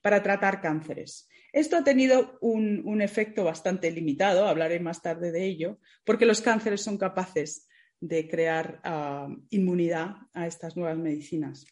para 0.00 0.22
tratar 0.22 0.60
cánceres. 0.60 1.28
Esto 1.52 1.76
ha 1.76 1.82
tenido 1.82 2.38
un, 2.40 3.02
efecto 3.02 3.42
bastante 3.42 3.90
limitado, 3.90 4.46
hablaré 4.46 4.78
más 4.78 5.02
tarde 5.02 5.32
de 5.32 5.44
ello, 5.44 5.80
porque 6.04 6.24
los 6.24 6.40
cánceres 6.40 6.82
son 6.82 6.98
capaces 6.98 7.66
de 8.00 8.28
crear 8.28 8.80
ah, 8.84 9.28
inmunidad 9.50 10.14
a 10.34 10.46
estas 10.46 10.76
nuevas 10.76 10.98
medicinas. 10.98 11.66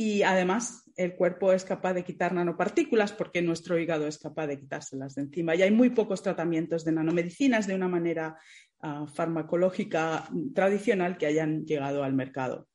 Y 0.00 0.22
además, 0.22 0.84
el 0.94 1.16
cuerpo 1.16 1.52
es 1.52 1.64
capaz 1.64 1.92
de 1.92 2.04
quitar 2.04 2.32
nanopartículas 2.32 3.10
porque 3.10 3.42
nuestro 3.42 3.76
hígado 3.80 4.06
es 4.06 4.16
capaz 4.16 4.46
de 4.46 4.60
quitárselas 4.60 5.16
de 5.16 5.22
encima. 5.22 5.56
Y 5.56 5.62
hay 5.62 5.72
muy 5.72 5.90
pocos 5.90 6.22
tratamientos 6.22 6.84
de 6.84 6.92
nanomedicinas 6.92 7.66
de 7.66 7.74
una 7.74 7.88
manera 7.88 8.38
ah, 8.80 9.06
farmacológica 9.12 10.28
tradicional 10.54 11.18
que 11.18 11.26
hayan 11.26 11.64
llegado 11.64 12.04
al 12.04 12.12
mercado. 12.14 12.68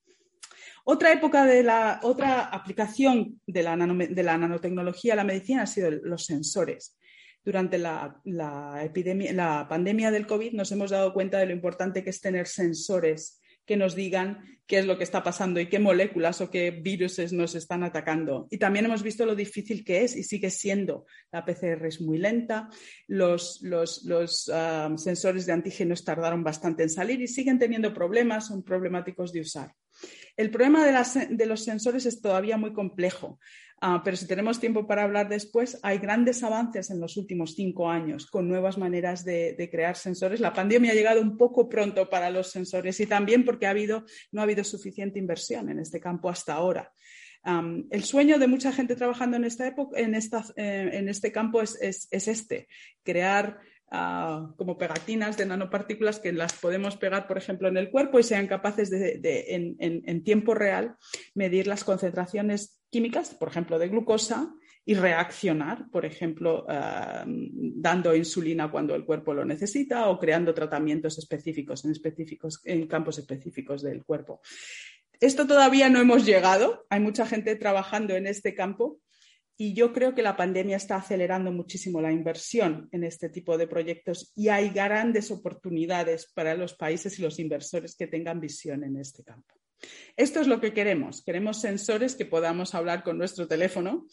Otra 0.84 1.14
época 1.14 1.46
de 1.46 1.64
la 1.64 2.02
otra 2.04 2.42
aplicación 2.42 3.40
de 3.48 3.64
la, 3.64 3.78
nanotecnología 3.78 5.14
a 5.14 5.16
la 5.16 5.24
medicina 5.24 5.62
ha 5.62 5.68
sido 5.68 5.92
los 5.92 6.26
sensores. 6.26 7.00
Durante 7.42 7.78
la, 7.78 8.20
la 8.26 9.66
pandemia 9.70 10.12
del 10.12 10.28
COVID 10.28 10.52
nos 10.52 10.74
hemos 10.74 10.92
dado 10.92 11.14
cuenta 11.14 11.38
de 11.38 11.46
lo 11.46 11.54
importante 11.54 12.04
que 12.04 12.10
es 12.10 12.20
tener 12.20 12.48
sensores 12.48 13.40
que 13.66 13.78
nos 13.78 13.96
digan 13.96 14.44
qué 14.66 14.80
es 14.80 14.86
lo 14.86 14.98
que 14.98 15.04
está 15.04 15.24
pasando 15.24 15.60
y 15.60 15.68
qué 15.68 15.80
moléculas 15.80 16.42
o 16.42 16.50
qué 16.50 16.72
virus 16.72 17.20
nos 17.34 17.56
están 17.56 17.84
atacando. 17.84 18.48
Y 18.50 18.58
también 18.58 18.86
hemos 18.86 19.04
visto 19.04 19.26
lo 19.26 19.36
difícil 19.36 19.84
que 19.84 20.04
es 20.04 20.16
y 20.16 20.24
sigue 20.24 20.50
siendo. 20.50 21.06
La 21.32 21.46
PCR 21.46 21.86
es 21.86 22.02
muy 22.02 22.18
lenta, 22.18 22.70
los, 23.08 23.62
ah, 24.54 24.94
sensores 24.96 25.46
de 25.46 25.54
antígenos 25.54 26.04
tardaron 26.04 26.44
bastante 26.44 26.84
en 26.84 26.90
salir 26.90 27.22
y 27.22 27.28
siguen 27.28 27.60
teniendo 27.60 27.94
problemas, 27.94 28.48
son 28.48 28.64
problemáticos 28.64 29.34
de 29.34 29.42
usar. 29.42 29.74
El 30.36 30.50
problema 30.50 30.86
de, 30.86 31.46
los 31.46 31.64
sensores 31.64 32.06
es 32.06 32.22
todavía 32.22 32.58
muy 32.58 32.74
complejo. 32.74 33.40
Ah, 33.86 34.02
pero 34.04 34.16
si 34.16 34.26
tenemos 34.26 34.60
tiempo 34.60 34.88
para 34.88 35.04
hablar 35.04 35.28
después, 35.28 35.78
hay 35.84 35.98
grandes 35.98 36.42
avances 36.42 36.90
en 36.90 37.02
los 37.02 37.18
últimos 37.18 37.54
cinco 37.54 37.90
años 37.90 38.28
con 38.28 38.48
nuevas 38.48 38.78
maneras 38.78 39.26
de, 39.26 39.70
crear 39.70 39.98
sensores. 39.98 40.40
La 40.40 40.54
pandemia 40.54 40.92
ha 40.92 40.96
llegado 40.96 41.22
un 41.22 41.38
poco 41.38 41.68
pronto 41.68 42.10
para 42.10 42.30
los 42.30 42.50
sensores 42.50 43.00
y 43.02 43.06
también 43.08 43.44
porque 43.44 43.68
no 44.32 44.42
ha 44.42 44.44
habido 44.44 44.64
suficiente 44.64 45.20
inversión 45.20 45.70
en 45.70 45.80
este 45.80 46.00
campo 46.00 46.30
hasta 46.30 46.54
ahora. 46.54 46.94
el 47.92 48.04
sueño 48.06 48.40
de 48.40 48.48
mucha 48.48 48.72
gente 48.72 48.96
trabajando 48.96 49.36
en, 49.36 49.44
esta 49.44 49.68
época, 49.68 50.00
en, 50.00 50.16
eh, 50.16 51.06
este 51.10 51.32
campo 51.34 51.62
es, 51.62 52.08
este, 52.10 52.70
crear 53.04 53.60
como 54.58 54.78
pegatinas 54.78 55.38
de 55.38 55.46
nanopartículas 55.46 56.20
que 56.20 56.32
las 56.32 56.54
podemos 56.54 56.98
pegar, 56.98 57.28
por 57.28 57.38
ejemplo, 57.38 57.68
en 57.68 57.78
el 57.78 57.92
cuerpo 57.92 58.20
y 58.20 58.24
sean 58.24 58.48
capaces 58.48 58.90
de, 58.90 59.46
en, 59.50 60.24
tiempo 60.24 60.56
real 60.56 60.96
medir 61.36 61.68
las 61.68 61.84
concentraciones 61.84 62.82
químicas, 62.90 63.36
por 63.36 63.50
ejemplo, 63.50 63.78
de 63.78 63.90
glucosa 63.90 64.52
y 64.84 64.96
reaccionar, 64.96 65.90
por 65.92 66.06
ejemplo, 66.06 66.66
ah, 66.68 67.24
dando 67.28 68.16
insulina 68.16 68.72
cuando 68.72 68.96
el 68.96 69.06
cuerpo 69.06 69.34
lo 69.34 69.46
necesita 69.46 70.10
o 70.10 70.18
creando 70.18 70.56
tratamientos 70.56 71.20
específicos 71.20 71.86
en, 71.86 71.92
específicos 71.92 72.62
en 72.66 72.88
campos 72.88 73.20
específicos 73.20 73.84
del 73.84 74.04
cuerpo. 74.04 74.42
Esto 75.20 75.46
todavía 75.46 75.90
no 75.90 76.00
hemos 76.00 76.26
llegado, 76.26 76.86
hay 76.90 77.00
mucha 77.00 77.28
gente 77.28 77.56
trabajando 77.56 78.16
en 78.16 78.26
este 78.26 78.56
campo 78.56 79.00
y 79.58 79.74
yo 79.74 79.94
creo 79.94 80.16
que 80.16 80.24
la 80.24 80.36
pandemia 80.36 80.78
está 80.78 80.96
acelerando 80.96 81.52
muchísimo 81.52 82.02
la 82.02 82.12
inversión 82.12 82.90
en 82.92 83.04
este 83.04 83.30
tipo 83.30 83.58
de 83.58 83.68
proyectos 83.68 84.32
y 84.36 84.50
hay 84.50 84.70
grandes 84.70 85.32
oportunidades 85.32 86.32
para 86.34 86.56
los 86.56 86.74
países 86.74 87.20
y 87.20 87.22
los 87.22 87.40
inversores 87.40 87.96
que 87.96 88.08
tengan 88.08 88.40
visión 88.40 88.84
en 88.84 88.98
este 88.98 89.24
campo. 89.24 89.54
Esto 90.16 90.40
es 90.40 90.48
lo 90.48 90.62
que 90.62 90.74
queremos. 90.74 91.24
Queremos 91.24 91.60
sensores 91.60 92.16
que 92.16 92.26
podamos 92.26 92.74
hablar 92.74 93.04
con 93.04 93.18
nuestro 93.18 93.48
teléfono 93.48 94.08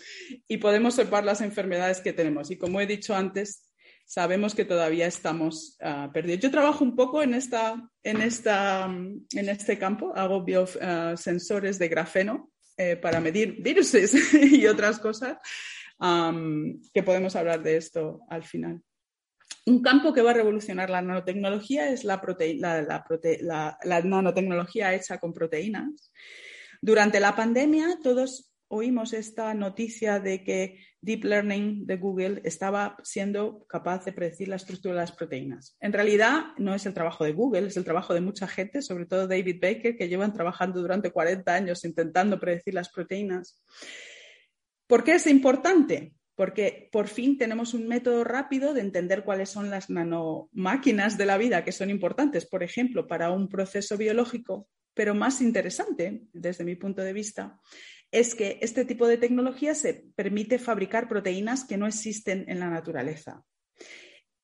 y 0.49 0.59
podemos 0.59 0.99
observar 0.99 1.25
las 1.25 1.41
enfermedades 1.41 2.01
que 2.01 2.13
tenemos. 2.13 2.51
Y 2.51 2.59
como 2.59 2.81
he 2.81 2.87
dicho 2.87 3.15
antes, 3.15 3.71
sabemos 4.05 4.55
que 4.55 4.65
todavía 4.65 5.07
estamos 5.07 5.77
ah, 5.81 6.11
perdidos. 6.13 6.41
Yo 6.41 6.51
trabajo 6.51 6.85
un 6.85 6.97
poco 6.97 7.23
en, 7.23 7.35
esta, 7.35 7.89
en, 8.03 8.21
esta, 8.21 8.87
en 8.87 9.49
este 9.49 9.79
campo, 9.79 10.13
hago 10.17 10.43
biosensores 10.43 11.79
de 11.79 11.89
grafeno 11.89 12.51
eh, 12.81 12.97
para 12.97 13.21
medir 13.21 13.61
virus 13.61 13.93
y 14.33 14.67
otras 14.67 14.99
cosas, 14.99 15.37
que 16.95 17.03
podemos 17.03 17.37
hablar 17.37 17.63
de 17.63 17.77
esto 17.77 18.23
al 18.31 18.43
final. 18.43 18.81
Un 19.67 19.83
campo 19.83 20.15
que 20.15 20.23
va 20.23 20.31
a 20.31 20.35
revolucionar 20.41 20.89
la 20.89 21.03
nanotecnología 21.03 21.91
es 21.91 22.05
la, 22.05 22.19
la, 23.85 24.01
nanotecnología 24.01 24.95
hecha 24.95 25.19
con 25.19 25.35
proteínas. 25.35 26.11
Durante 26.81 27.21
la 27.21 27.37
pandemia 27.37 27.99
todos 28.03 28.50
oímos 28.71 29.13
esta 29.13 29.53
noticia 29.53 30.21
de 30.21 30.45
que 30.45 30.79
Deep 31.01 31.25
Learning 31.25 31.87
de 31.87 31.97
Google 31.97 32.41
estaba 32.45 32.97
siendo 33.03 33.67
capaz 33.69 34.05
de 34.05 34.13
predecir 34.13 34.49
la 34.49 34.57
estructura 34.57 34.95
de 34.95 35.01
las 35.01 35.13
proteínas. 35.13 35.77
En 35.81 35.93
realidad 35.93 36.45
no 36.57 36.75
es 36.75 36.87
el 36.87 36.95
trabajo 36.95 37.25
de 37.25 37.33
Google, 37.33 37.67
es 37.67 37.77
el 37.77 37.85
trabajo 37.85 38.15
de 38.15 38.21
mucha 38.21 38.47
gente, 38.47 38.81
sobre 38.81 39.07
todo 39.07 39.27
David 39.27 39.61
Baker, 39.61 39.97
que 39.97 40.09
llevan 40.09 40.33
trabajando 40.33 40.81
durante 40.81 41.11
40 41.11 41.53
años 41.53 41.85
intentando 41.85 42.39
predecir 42.39 42.75
las 42.75 42.91
proteínas. 42.91 43.61
¿Por 44.87 45.05
qué 45.05 45.15
es 45.15 45.27
importante? 45.27 46.15
porque 46.37 46.89
por 46.91 47.09
fin 47.09 47.37
tenemos 47.37 47.75
un 47.75 47.87
método 47.87 48.25
rápido 48.25 48.73
de 48.73 48.81
entender 48.81 49.25
cuáles 49.25 49.51
son 49.51 49.69
las 49.69 49.91
nanomáquinas 49.91 51.19
de 51.19 51.27
la 51.27 51.37
vida 51.37 51.65
que 51.65 51.71
son 51.71 51.91
importantes, 51.91 52.47
por 52.47 52.63
ejemplo, 52.63 53.07
para 53.07 53.31
un 53.31 53.47
proceso 53.47 53.99
biológico, 53.99 54.67
pero 54.95 55.15
más 55.15 55.43
interesante, 55.43 56.23
desde 56.33 56.65
mi 56.65 56.77
punto 56.77 57.03
de 57.03 57.13
vista, 57.13 57.61
es 58.11 58.35
que 58.35 58.59
este 58.61 58.85
tipo 58.85 59.07
de 59.07 59.19
tecnología 59.19 59.75
se 59.75 60.05
permite 60.15 60.59
fabricar 60.59 61.09
proteínas 61.09 61.65
que 61.65 61.77
no 61.77 61.87
existen 61.87 62.45
en 62.49 62.61
la 62.61 62.69
naturaleza, 62.69 63.43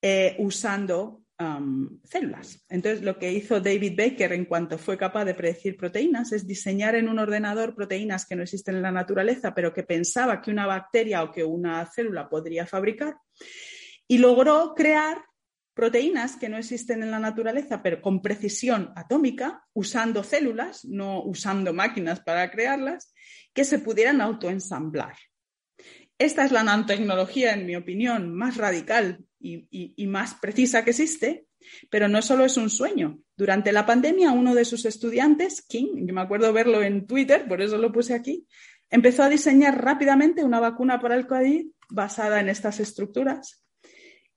eh, 0.03 0.37
usando 0.39 1.23
células. 2.05 2.65
Entonces, 2.71 3.03
lo 3.03 3.19
que 3.19 3.31
hizo 3.31 3.61
David 3.61 3.93
Baker 3.95 4.33
en 4.33 4.47
cuanto 4.47 4.79
fue 4.79 4.97
capaz 4.97 5.27
de 5.27 5.35
predecir 5.35 5.77
proteínas 5.77 6.33
es 6.33 6.47
diseñar 6.47 6.95
en 6.95 7.09
un 7.09 7.19
ordenador 7.19 7.75
proteínas 7.75 8.25
que 8.25 8.37
no 8.37 8.43
existen 8.43 8.77
en 8.77 8.83
la 8.83 8.91
naturaleza, 8.91 9.55
pero 9.55 9.75
que 9.75 9.83
pensaba 9.83 10.41
que 10.41 10.51
una 10.51 10.67
bacteria 10.67 11.23
o 11.23 11.31
que 11.31 11.45
una 11.45 11.85
célula 11.93 12.31
podría 12.31 12.67
fabricar, 12.67 13.17
y 14.09 14.19
logró 14.19 14.73
crear 14.75 15.19
proteínas 15.77 16.37
que 16.37 16.49
no 16.49 16.57
existen 16.57 17.03
en 17.03 17.11
la 17.11 17.19
naturaleza, 17.19 17.83
pero 17.83 18.01
con 18.01 18.23
precisión 18.23 18.93
atómica, 18.97 19.63
usando 19.75 20.25
células, 20.25 20.87
no 20.87 21.23
usando 21.23 21.75
máquinas 21.75 22.21
para 22.21 22.51
crearlas, 22.51 23.13
que 23.53 23.63
se 23.63 23.79
pudieran 23.79 24.23
autoensamblar. 24.23 25.15
Esta 26.17 26.47
es 26.47 26.51
la 26.51 26.65
nanotecnología, 26.65 27.53
en 27.53 27.67
mi 27.67 27.77
opinión, 27.77 28.35
más 28.35 28.57
radical 28.57 29.23
y, 29.39 30.07
más 30.07 30.37
precisa 30.37 30.83
que 30.83 30.93
existe, 30.93 31.47
pero 31.91 32.09
no 32.09 32.23
solo 32.23 32.47
es 32.47 32.57
un 32.57 32.71
sueño. 32.71 33.19
Durante 33.37 33.71
la 33.71 33.85
pandemia, 33.85 34.33
uno 34.33 34.55
de 34.55 34.65
sus 34.65 34.87
estudiantes, 34.87 35.61
King, 35.61 36.07
yo 36.07 36.15
me 36.15 36.23
acuerdo 36.23 36.55
verlo 36.55 36.83
en 36.83 37.07
Twitter, 37.07 37.47
por 37.47 37.61
eso 37.61 37.77
lo 37.77 37.93
puse 37.93 38.15
aquí, 38.15 38.47
empezó 38.89 39.25
a 39.25 39.29
diseñar 39.29 39.85
rápidamente 39.85 40.43
una 40.43 40.59
vacuna 40.59 40.99
para 41.03 41.17
el 41.17 41.27
COVID 41.27 41.67
basada 41.91 42.41
en 42.41 42.49
estas 42.49 42.81
estructuras 42.81 43.66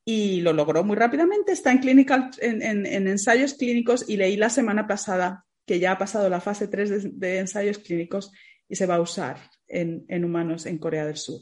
y 0.09 0.41
lo 0.41 0.53
logró 0.53 0.83
muy 0.83 0.95
rápidamente. 0.95 1.51
Está 1.51 1.71
en, 1.71 2.61
en, 2.61 3.07
ensayos 3.07 3.53
clínicos 3.53 4.05
y 4.07 4.17
leí 4.17 4.37
la 4.37 4.49
semana 4.49 4.87
pasada 4.87 5.45
que 5.65 5.79
ya 5.79 5.91
ha 5.91 5.97
pasado 5.97 6.29
la 6.29 6.41
fase 6.41 6.67
3 6.67 7.19
de, 7.19 7.39
ensayos 7.39 7.77
clínicos 7.79 8.31
y 8.67 8.75
se 8.75 8.85
va 8.85 8.95
a 8.95 9.01
usar 9.01 9.37
en 9.67 10.25
humanos 10.25 10.65
en 10.65 10.79
Corea 10.79 11.05
del 11.05 11.17
Sur. 11.17 11.41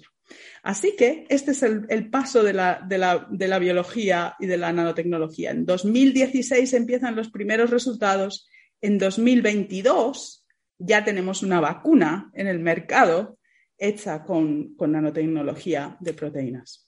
Así 0.64 0.96
que 0.98 1.26
este 1.30 1.52
es 1.52 1.64
el, 1.64 2.10
paso 2.10 2.44
de 2.44 2.54
la, 2.54 3.60
biología 3.60 4.36
y 4.40 4.48
de 4.48 4.58
la 4.58 4.74
nanotecnología. 4.74 5.52
En 5.52 5.66
2016 5.66 6.74
empiezan 6.74 7.16
los 7.16 7.30
primeros 7.30 7.70
resultados. 7.70 8.50
En 8.82 8.98
2022 8.98 10.46
ya 10.78 11.04
tenemos 11.04 11.44
una 11.44 11.60
vacuna 11.60 12.32
en 12.34 12.48
el 12.48 12.60
mercado 12.60 13.40
hecha 13.78 14.24
con, 14.24 14.76
nanotecnología 14.78 15.98
de 16.00 16.14
proteínas. 16.14 16.87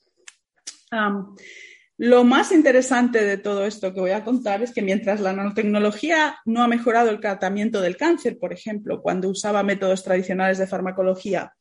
Lo 2.02 2.24
más 2.24 2.50
interesante 2.50 3.22
de 3.22 3.36
todo 3.36 3.66
esto 3.66 3.92
que 3.92 4.00
voy 4.00 4.12
a 4.12 4.24
contar 4.24 4.62
es 4.62 4.72
que 4.72 4.80
mientras 4.80 5.20
la 5.20 5.34
nanotecnología 5.34 6.38
no 6.46 6.62
ha 6.62 6.66
mejorado 6.66 7.10
el 7.10 7.20
tratamiento 7.20 7.82
del 7.82 7.98
cáncer, 7.98 8.38
por 8.38 8.54
ejemplo, 8.54 9.02
cuando 9.02 9.28
usaba 9.28 9.62
métodos 9.62 10.02
tradicionales 10.02 10.56
de 10.56 10.66
farmacología, 10.66 11.52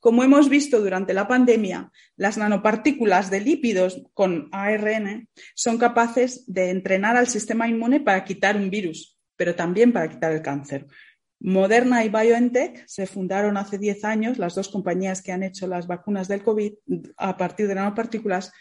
como 0.00 0.24
hemos 0.24 0.48
visto 0.48 0.80
durante 0.80 1.14
la 1.14 1.28
pandemia, 1.28 1.92
las 2.16 2.36
nanopartículas 2.36 3.30
de 3.30 3.40
lípidos 3.40 4.02
con 4.14 4.48
ARN 4.50 5.28
son 5.54 5.78
capaces 5.78 6.44
de 6.46 6.70
entrenar 6.70 7.16
al 7.16 7.28
sistema 7.28 7.68
inmune 7.68 8.00
para 8.00 8.24
quitar 8.24 8.56
un 8.56 8.70
virus, 8.70 9.16
pero 9.36 9.54
también 9.54 9.92
para 9.92 10.08
quitar 10.08 10.32
el 10.32 10.42
cáncer. 10.42 10.88
Moderna 11.38 12.04
y 12.04 12.08
BioNTech 12.08 12.84
se 12.86 13.06
fundaron 13.06 13.56
hace 13.56 13.78
10 13.78 14.04
años, 14.04 14.38
las 14.38 14.54
dos 14.56 14.68
compañías 14.68 15.22
que 15.22 15.30
han 15.30 15.42
hecho 15.42 15.66
las 15.68 15.86
vacunas 15.86 16.26
del 16.26 16.42
COVID 16.42 16.72
a 17.16 17.36
partir 17.36 17.68
de 17.68 17.76
nanopartículas, 17.76 18.52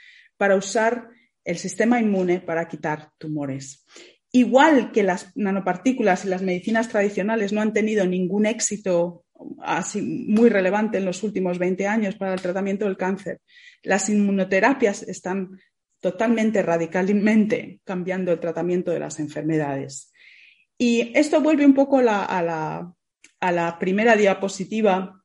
para 0.44 0.58
usar 0.58 1.08
el 1.46 1.58
sistema 1.58 2.02
inmune 2.02 2.42
para 2.42 2.68
quitar 2.68 3.12
tumores. 3.18 3.86
Igual 4.30 4.92
que 4.92 5.02
las 5.02 5.32
nanopartículas 5.38 6.26
y 6.26 6.28
las 6.28 6.42
medicinas 6.42 6.90
tradicionales 6.90 7.54
no 7.54 7.62
han 7.62 7.72
tenido 7.72 8.06
ningún 8.06 8.46
éxito 8.46 9.24
así, 9.62 10.02
muy 10.02 10.50
relevante 10.50 10.98
en 10.98 11.06
los 11.06 11.24
últimos 11.24 11.60
20 11.60 11.88
años 11.88 12.16
para 12.16 12.34
el 12.34 12.42
tratamiento 12.42 12.84
del 12.84 12.98
cáncer. 12.98 13.40
Las 13.84 14.10
inmunoterapias 14.10 15.04
están 15.04 15.58
totalmente, 16.02 16.62
radicalmente 16.62 17.80
cambiando 17.86 18.34
el 18.34 18.42
tratamiento 18.42 18.92
de 18.92 19.00
las 19.00 19.22
enfermedades. 19.22 20.12
Y 20.78 21.18
esto 21.18 21.40
vuelve 21.40 21.66
un 21.66 21.74
poco 21.74 22.00
a, 22.00 22.92
la, 23.40 23.78
primera 23.80 24.18
diapositiva 24.18 25.24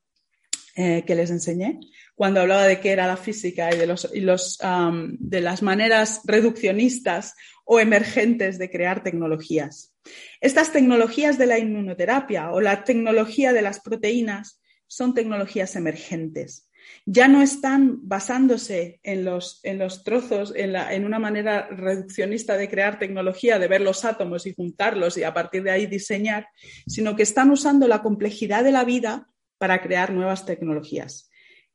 eh, 0.77 1.03
que 1.05 1.15
les 1.15 1.29
enseñé, 1.29 1.77
cuando 2.19 2.41
hablaba 2.41 2.65
de 2.65 2.81
qué 2.81 2.91
era 2.91 3.07
la 3.07 3.15
física 3.15 3.73
y 3.73 3.77
de, 3.77 3.87
los, 3.87 4.11
de 4.11 5.39
las 5.39 5.61
maneras 5.61 6.19
reduccionistas 6.25 7.33
o 7.63 7.79
emergentes 7.79 8.57
de 8.57 8.69
crear 8.69 9.03
tecnologías. 9.03 9.95
Estas 10.41 10.73
tecnologías 10.73 11.37
de 11.37 11.45
la 11.45 11.59
inmunoterapia 11.59 12.51
o 12.51 12.59
la 12.59 12.83
tecnología 12.83 13.53
de 13.53 13.61
las 13.61 13.79
proteínas 13.79 14.61
son 14.85 15.13
tecnologías 15.13 15.77
emergentes. 15.77 16.67
Ya 17.05 17.29
no 17.29 17.41
están 17.41 18.05
basándose 18.05 18.99
en 19.03 19.23
los, 19.23 19.61
trozos, 20.03 20.51
en, 20.57 21.05
una 21.05 21.19
manera 21.19 21.69
reduccionista 21.69 22.57
de 22.57 22.67
crear 22.67 22.99
tecnología, 22.99 23.59
de 23.59 23.69
ver 23.69 23.79
los 23.79 24.03
átomos 24.03 24.45
y 24.45 24.53
juntarlos 24.53 25.17
y 25.17 25.23
a 25.23 25.33
partir 25.33 25.63
de 25.63 25.71
ahí 25.71 25.85
diseñar, 25.85 26.49
sino 26.85 27.15
que 27.15 27.23
están 27.23 27.49
usando 27.49 27.87
la 27.87 28.01
complejidad 28.01 28.65
de 28.65 28.73
la 28.73 28.83
vida 28.83 29.29
para 29.57 29.81
crear 29.81 30.11
nuevas 30.11 30.45
tecnologías. 30.45 31.28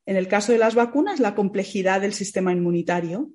En 0.07 0.17
el 0.17 0.29
caso 0.29 0.53
de 0.53 0.59
las 0.59 0.75
vacunas, 0.75 1.21
la 1.21 1.35
complejidad 1.35 2.01
del 2.01 2.12
sistema 2.12 2.53
inmunitario, 2.53 3.31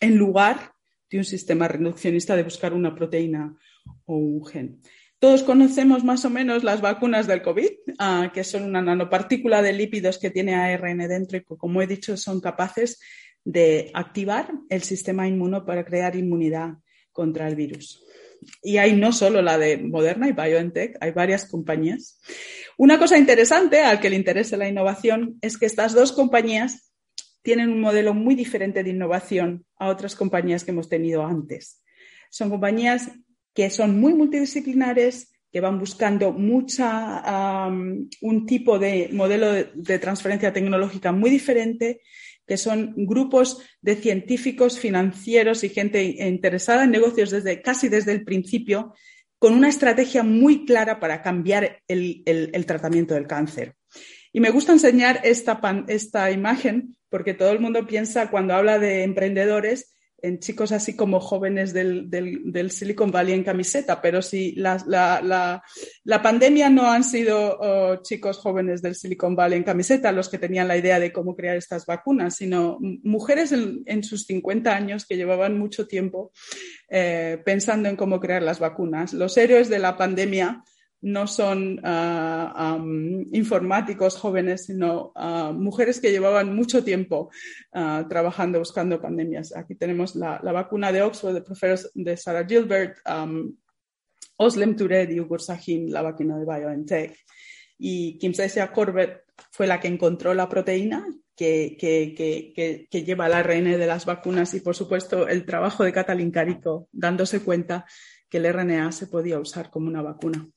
en 0.00 0.16
lugar 0.16 0.72
de 1.10 1.18
un 1.18 1.24
sistema 1.24 1.68
reduccionista 1.68 2.36
de 2.36 2.42
buscar 2.42 2.72
una 2.72 2.94
proteína 2.94 3.56
o 4.04 4.16
un 4.16 4.44
gen. 4.44 4.80
Todos 5.18 5.42
conocemos 5.42 6.04
más 6.04 6.24
o 6.24 6.30
menos 6.30 6.62
las 6.62 6.80
vacunas 6.80 7.26
del 7.26 7.42
COVID, 7.42 7.70
ah, 7.98 8.30
que 8.32 8.44
son 8.44 8.64
una 8.64 8.80
nanopartícula 8.80 9.62
de 9.62 9.72
lípidos 9.72 10.18
que 10.18 10.30
tiene 10.30 10.54
ARN 10.54 10.98
dentro 11.08 11.38
y 11.38 11.42
como 11.42 11.82
he 11.82 11.86
dicho, 11.88 12.16
son 12.16 12.40
capaces 12.40 13.00
de 13.44 13.90
activar 13.94 14.52
el 14.68 14.82
sistema 14.82 15.26
inmuno 15.26 15.64
para 15.64 15.84
crear 15.84 16.14
inmunidad 16.14 16.74
contra 17.10 17.48
el 17.48 17.56
virus. 17.56 18.04
Y 18.62 18.78
hay 18.78 18.94
no 18.94 19.12
solo 19.12 19.42
la 19.42 19.58
de 19.58 19.78
Moderna 19.78 20.28
y 20.28 20.32
BioNTech, 20.32 20.96
hay 21.00 21.12
varias 21.12 21.46
compañías. 21.46 22.20
Una 22.76 22.98
cosa 22.98 23.18
interesante 23.18 23.80
al 23.80 24.00
que 24.00 24.10
le 24.10 24.16
interese 24.16 24.56
la 24.56 24.68
innovación 24.68 25.38
es 25.42 25.58
que 25.58 25.66
estas 25.66 25.94
dos 25.94 26.12
compañías 26.12 26.92
tienen 27.42 27.70
un 27.70 27.80
modelo 27.80 28.14
muy 28.14 28.34
diferente 28.34 28.82
de 28.82 28.90
innovación 28.90 29.64
a 29.76 29.88
otras 29.88 30.14
compañías 30.14 30.64
que 30.64 30.70
hemos 30.70 30.88
tenido 30.88 31.24
antes. 31.24 31.82
Son 32.30 32.50
compañías 32.50 33.10
que 33.54 33.70
son 33.70 33.98
muy 33.98 34.14
multidisciplinares, 34.14 35.32
que 35.50 35.60
van 35.60 35.78
buscando 35.78 36.32
mucha, 36.32 37.66
un 37.66 38.46
tipo 38.46 38.78
de 38.78 39.08
modelo 39.12 39.52
de, 39.52 39.98
transferencia 39.98 40.52
tecnológica 40.52 41.10
muy 41.10 41.30
diferente, 41.30 42.02
que 42.48 42.56
son 42.56 42.94
grupos 42.96 43.62
de 43.82 43.94
científicos, 43.94 44.78
financieros 44.78 45.62
y 45.62 45.68
gente 45.68 46.02
interesada 46.02 46.84
en 46.84 46.90
negocios 46.90 47.30
desde 47.30 47.60
casi 47.60 47.88
desde 47.90 48.12
el 48.12 48.24
principio, 48.24 48.94
con 49.38 49.52
una 49.52 49.68
estrategia 49.68 50.22
muy 50.22 50.64
clara 50.64 50.98
para 50.98 51.22
cambiar 51.22 51.82
el, 51.86 52.64
tratamiento 52.66 53.14
del 53.14 53.26
cáncer. 53.26 53.74
Y 54.32 54.40
me 54.40 54.50
gusta 54.50 54.72
enseñar 54.72 55.20
esta, 55.24 55.60
esta 55.88 56.30
imagen 56.30 56.96
porque 57.10 57.34
todo 57.34 57.52
el 57.52 57.60
mundo 57.60 57.86
piensa 57.86 58.30
cuando 58.30 58.54
habla 58.54 58.78
de 58.78 59.02
emprendedores 59.02 59.94
en 60.20 60.40
chicos 60.40 60.72
así 60.72 60.96
como 60.96 61.20
jóvenes 61.20 61.72
del, 61.72 62.70
Silicon 62.70 63.10
Valley 63.10 63.34
en 63.34 63.44
camiseta, 63.44 64.00
pero 64.02 64.20
si 64.20 64.52
la, 64.56 65.62
pandemia 66.22 66.70
no 66.70 66.90
han 66.90 67.04
sido 67.04 67.58
oh, 67.60 68.02
chicos 68.02 68.38
jóvenes 68.38 68.82
del 68.82 68.94
Silicon 68.94 69.36
Valley 69.36 69.58
en 69.58 69.64
camiseta 69.64 70.12
los 70.12 70.28
que 70.28 70.38
tenían 70.38 70.68
la 70.68 70.76
idea 70.76 70.98
de 70.98 71.12
cómo 71.12 71.36
crear 71.36 71.56
estas 71.56 71.86
vacunas, 71.86 72.36
sino 72.36 72.78
mujeres 72.80 73.52
en, 73.52 74.02
sus 74.02 74.24
50 74.24 74.74
años 74.74 75.06
que 75.06 75.16
llevaban 75.16 75.58
mucho 75.58 75.86
tiempo 75.86 76.32
eh, 76.88 77.40
pensando 77.44 77.88
en 77.88 77.96
cómo 77.96 78.20
crear 78.20 78.42
las 78.42 78.58
vacunas. 78.58 79.12
Los 79.12 79.36
héroes 79.36 79.68
de 79.68 79.78
la 79.78 79.96
pandemia 79.96 80.62
no 81.00 81.26
son 81.26 81.80
ah, 81.84 82.78
informáticos 83.32 84.16
jóvenes, 84.16 84.66
sino 84.66 85.12
ah, 85.14 85.52
mujeres 85.54 86.00
que 86.00 86.10
llevaban 86.10 86.54
mucho 86.54 86.82
tiempo 86.82 87.30
ah, 87.72 88.06
trabajando 88.08 88.58
buscando 88.58 89.00
pandemias. 89.00 89.54
Aquí 89.56 89.74
tenemos 89.74 90.16
la, 90.16 90.40
vacuna 90.40 90.90
de 90.92 91.02
Oxford 91.02 91.34
de 91.34 91.42
profesor 91.42 91.90
de 91.94 92.16
Sarah 92.16 92.46
Gilbert, 92.46 92.98
Oslem 94.36 94.76
Tured 94.76 95.10
y 95.10 95.20
Ugur 95.20 95.40
Sahin, 95.40 95.92
la 95.92 96.02
vacuna 96.02 96.38
de 96.38 96.44
BioNTech. 96.44 97.16
Y 97.78 98.18
Kim 98.18 98.34
Sesia 98.34 98.72
Corbett 98.72 99.22
fue 99.52 99.68
la 99.68 99.78
que 99.78 99.88
encontró 99.88 100.34
la 100.34 100.48
proteína 100.48 101.06
que, 101.36 101.76
que, 101.78 103.04
lleva 103.04 103.28
el 103.28 103.34
ARN 103.34 103.64
de 103.64 103.86
las 103.86 104.04
vacunas 104.04 104.52
y, 104.54 104.60
por 104.60 104.74
supuesto, 104.74 105.28
el 105.28 105.46
trabajo 105.46 105.84
de 105.84 105.92
Katalin 105.92 106.32
Carico, 106.32 106.88
dándose 106.90 107.40
cuenta 107.40 107.86
que 108.28 108.38
el 108.38 108.52
RNA 108.52 108.90
se 108.90 109.06
podía 109.06 109.38
usar 109.38 109.70
como 109.70 109.86
una 109.86 110.02
vacuna 110.02 110.48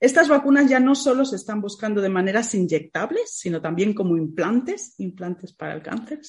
estas 0.00 0.28
vacunas 0.28 0.68
ya 0.68 0.80
no 0.80 0.94
solo 0.94 1.24
se 1.24 1.36
están 1.36 1.60
buscando 1.60 2.00
de 2.00 2.08
maneras 2.08 2.54
inyectables, 2.54 3.30
sino 3.36 3.60
también 3.60 3.94
como 3.94 4.16
implantes, 4.16 4.94
implantes 4.98 5.52
para 5.52 5.74
el 5.74 5.82
cáncer, 5.82 6.20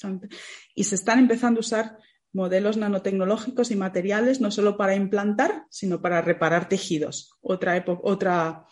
y 0.74 0.84
se 0.84 0.94
están 0.94 1.18
empezando 1.18 1.58
a 1.58 1.60
usar 1.60 1.98
modelos 2.32 2.76
nanotecnológicos 2.76 3.70
y 3.70 3.76
materiales 3.76 4.40
no 4.40 4.50
solo 4.50 4.76
para 4.76 4.94
implantar, 4.94 5.64
sino 5.70 6.02
para 6.02 6.20
reparar 6.20 6.68
tejidos. 6.68 7.32
Otra, 7.40 7.82
otra, 8.02 8.66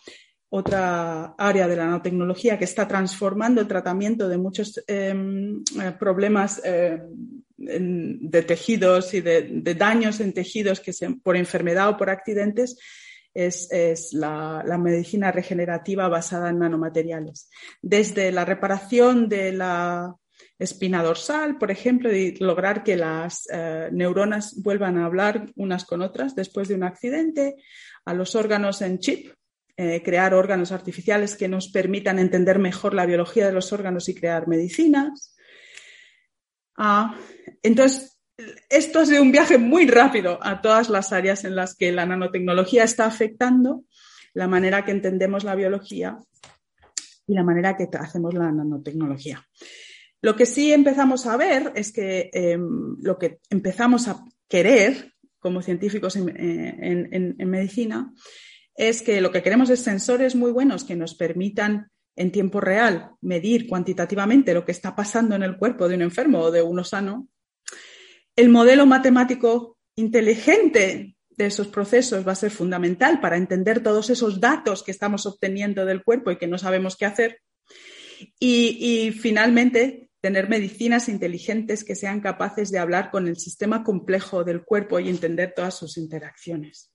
otra 0.49 1.33
área 1.37 1.67
de 1.67 1.75
la 1.75 1.85
nanotecnología 1.85 2.59
que 2.59 2.65
está 2.65 2.87
transformando 2.87 3.61
el 3.61 3.67
tratamiento 3.67 4.29
de 4.29 4.37
muchos 4.37 4.83
em, 4.87 5.63
eh, 5.81 5.91
problemas 5.99 6.61
eh, 6.63 7.01
de 7.57 8.41
tejidos 8.43 9.13
y 9.13 9.21
de, 9.21 9.75
daños 9.75 10.19
en 10.19 10.33
tejidos 10.33 10.79
que 10.79 10.91
por 11.23 11.35
enfermedad 11.35 11.89
o 11.89 11.97
por 11.97 12.09
accidentes 12.09 12.77
es, 13.35 14.13
la, 14.13 14.63
medicina 14.81 15.31
regenerativa 15.31 16.07
basada 16.07 16.49
en 16.49 16.59
nanomateriales. 16.59 17.49
Desde 17.81 18.31
la 18.31 18.45
reparación 18.45 19.27
de 19.27 19.51
la 19.51 20.15
espina 20.57 21.03
dorsal, 21.03 21.57
por 21.57 21.69
ejemplo, 21.69 22.13
y 22.15 22.35
lograr 22.37 22.83
que 22.83 22.95
las 22.95 23.47
eh, 23.51 23.89
neuronas 23.91 24.61
vuelvan 24.63 24.97
a 24.97 25.05
hablar 25.05 25.51
unas 25.55 25.85
con 25.85 26.01
otras 26.01 26.33
después 26.33 26.69
de 26.69 26.75
un 26.75 26.83
accidente, 26.83 27.55
a 28.05 28.13
los 28.13 28.35
órganos 28.35 28.81
en 28.81 28.99
chip, 28.99 29.33
eh, 29.75 30.01
crear 30.01 30.33
órganos 30.33 30.71
artificiales 30.71 31.35
que 31.35 31.49
nos 31.49 31.67
permitan 31.67 32.19
entender 32.19 32.59
mejor 32.59 32.93
la 32.93 33.05
biología 33.05 33.47
de 33.47 33.51
los 33.51 33.73
órganos 33.73 34.07
y 34.07 34.15
crear 34.15 34.47
medicinas. 34.47 35.35
Ah, 36.77 37.17
entonces, 37.61 38.14
esto 38.69 39.01
es 39.01 39.09
un 39.19 39.31
viaje 39.31 39.57
muy 39.57 39.87
rápido 39.87 40.39
a 40.41 40.61
todas 40.61 40.89
las 40.89 41.13
áreas 41.13 41.45
en 41.45 41.55
las 41.55 41.75
que 41.75 41.91
la 41.91 42.05
nanotecnología 42.05 42.83
está 42.83 43.05
afectando 43.05 43.83
la 44.33 44.47
manera 44.47 44.83
que 44.83 44.91
entendemos 44.91 45.43
la 45.43 45.55
biología 45.55 46.17
y 47.27 47.33
la 47.33 47.43
manera 47.43 47.77
que 47.77 47.87
hacemos 47.97 48.33
la 48.33 48.51
nanotecnología. 48.51 49.45
Lo 50.21 50.35
que 50.35 50.45
sí 50.45 50.73
empezamos 50.73 51.25
a 51.25 51.37
ver 51.37 51.71
es 51.75 51.91
que 51.91 52.29
em, 52.33 52.97
lo 53.01 53.17
que 53.17 53.39
empezamos 53.49 54.07
a 54.07 54.23
querer 54.47 55.13
como 55.39 55.61
científicos 55.61 56.15
en, 56.15 57.35
medicina 57.37 58.11
es 58.75 59.01
que 59.01 59.21
lo 59.21 59.31
que 59.31 59.43
queremos 59.43 59.69
es 59.69 59.79
sensores 59.79 60.35
muy 60.35 60.51
buenos 60.51 60.83
que 60.83 60.95
nos 60.95 61.15
permitan 61.15 61.91
en 62.15 62.31
tiempo 62.31 62.59
real 62.59 63.11
medir 63.21 63.67
cuantitativamente 63.67 64.53
lo 64.53 64.65
que 64.65 64.71
está 64.71 64.95
pasando 64.95 65.35
en 65.35 65.43
el 65.43 65.57
cuerpo 65.57 65.87
de 65.87 65.95
un 65.95 66.01
enfermo 66.01 66.39
o 66.39 66.51
de 66.51 66.61
uno 66.61 66.83
sano 66.83 67.27
el 68.35 68.49
modelo 68.49 68.85
matemático 68.85 69.77
inteligente 69.95 71.15
de 71.29 71.45
esos 71.45 71.67
procesos 71.67 72.27
va 72.27 72.33
a 72.33 72.35
ser 72.35 72.51
fundamental 72.51 73.19
para 73.19 73.37
entender 73.37 73.81
todos 73.81 74.09
esos 74.09 74.39
datos 74.39 74.83
que 74.83 74.91
estamos 74.91 75.25
obteniendo 75.25 75.85
del 75.85 76.03
cuerpo 76.03 76.31
y 76.31 76.37
que 76.37 76.47
no 76.47 76.57
sabemos 76.57 76.95
qué 76.95 77.05
hacer. 77.05 77.41
Y, 78.39 79.11
finalmente, 79.19 80.09
tener 80.21 80.49
medicinas 80.49 81.09
inteligentes 81.09 81.83
que 81.83 81.95
sean 81.95 82.21
capaces 82.21 82.71
de 82.71 82.79
hablar 82.79 83.11
con 83.11 83.27
el 83.27 83.37
sistema 83.37 83.83
complejo 83.83 84.43
del 84.43 84.63
cuerpo 84.63 84.99
y 84.99 85.09
entender 85.09 85.53
todas 85.53 85.77
sus 85.77 85.97
interacciones. 85.97 86.91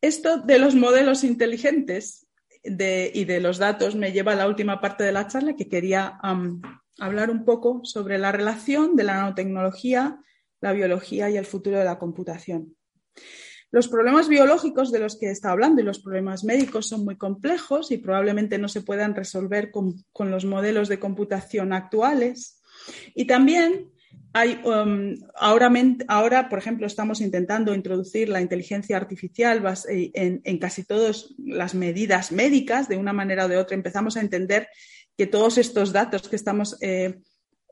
Esto 0.00 0.38
de 0.38 0.58
los 0.58 0.74
modelos 0.74 1.24
inteligentes 1.24 2.28
y 2.62 3.24
de 3.24 3.40
los 3.40 3.58
datos 3.58 3.96
me 3.96 4.12
lleva 4.12 4.32
a 4.32 4.36
la 4.36 4.46
última 4.46 4.80
parte 4.80 5.04
de 5.04 5.12
la 5.12 5.26
charla 5.26 5.56
que 5.56 5.68
quería 5.68 6.18
hablar 6.98 7.30
un 7.30 7.44
poco 7.44 7.80
sobre 7.84 8.18
la 8.18 8.32
relación 8.32 8.96
de 8.96 9.04
la 9.04 9.14
nanotecnología, 9.14 10.20
la 10.60 10.72
biología 10.72 11.30
y 11.30 11.36
el 11.36 11.46
futuro 11.46 11.78
de 11.78 11.84
la 11.84 11.98
computación. 11.98 12.76
Los 13.70 13.88
problemas 13.88 14.28
biológicos 14.28 14.92
de 14.92 14.98
los 14.98 15.18
que 15.18 15.30
está 15.30 15.50
hablando 15.50 15.80
y 15.80 15.84
los 15.84 16.00
problemas 16.00 16.44
médicos 16.44 16.88
son 16.88 17.06
muy 17.06 17.16
complejos 17.16 17.90
y 17.90 17.96
probablemente 17.96 18.58
no 18.58 18.68
se 18.68 18.82
puedan 18.82 19.14
resolver 19.14 19.70
con, 19.70 20.04
los 20.18 20.44
modelos 20.44 20.88
de 20.88 20.98
computación 20.98 21.72
actuales. 21.72 22.60
Y 23.14 23.26
también 23.26 23.90
um, 24.64 25.14
ahora, 25.36 25.70
ahora, 26.08 26.48
por 26.48 26.58
ejemplo, 26.58 26.86
estamos 26.86 27.20
intentando 27.20 27.74
introducir 27.74 28.28
la 28.28 28.40
inteligencia 28.40 28.96
artificial 28.96 29.62
eh, 29.88 30.10
en, 30.14 30.58
casi 30.58 30.84
todas 30.84 31.34
las 31.38 31.74
medidas 31.74 32.32
médicas, 32.32 32.88
de 32.88 32.96
una 32.96 33.12
manera 33.12 33.44
o 33.44 33.48
de 33.48 33.58
otra. 33.58 33.76
Empezamos 33.76 34.16
a 34.16 34.20
entender 34.20 34.68
que 35.16 35.26
todos 35.26 35.58
estos 35.58 35.92
datos 35.92 36.28
que 36.28 36.36
estamos 36.36 36.78
eh, 36.80 37.20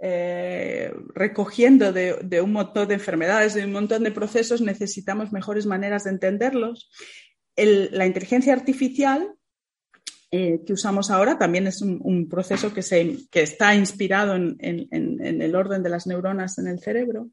eh, 0.02 0.92
recogiendo 1.14 1.92
de, 1.92 2.40
un 2.42 2.52
montón 2.52 2.88
de 2.88 2.94
enfermedades, 2.94 3.54
de 3.54 3.64
un 3.64 3.72
montón 3.72 4.04
de 4.04 4.12
procesos, 4.12 4.60
necesitamos 4.60 5.32
mejores 5.32 5.66
maneras 5.66 6.04
de 6.04 6.10
entenderlos. 6.10 6.90
la 7.56 8.06
inteligencia 8.06 8.52
artificial 8.52 9.34
eh, 10.32 10.60
que 10.64 10.72
usamos 10.72 11.10
ahora 11.10 11.38
también 11.38 11.66
es 11.66 11.82
un, 11.82 12.28
proceso 12.28 12.72
que, 12.72 12.82
se, 12.82 13.16
está 13.32 13.74
inspirado 13.74 14.36
en, 14.36 14.56
en, 14.60 15.42
el 15.42 15.54
orden 15.56 15.82
de 15.82 15.90
las 15.90 16.06
neuronas 16.06 16.58
en 16.58 16.68
el 16.68 16.78
cerebro, 16.78 17.30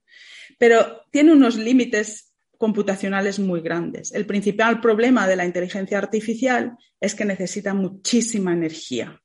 pero 0.58 1.04
tiene 1.12 1.34
unos 1.34 1.58
límites 1.58 2.34
computacionales 2.58 3.38
muy 3.38 3.62
grandes. 3.62 4.12
El 4.12 4.26
principal 4.26 4.82
problema 4.82 5.28
de 5.28 5.36
la 5.36 5.46
inteligencia 5.46 6.00
artificial 6.00 6.76
es 7.00 7.14
que 7.14 7.26
necesita 7.26 7.74
muchísima 7.74 8.54
energía. 8.54 9.22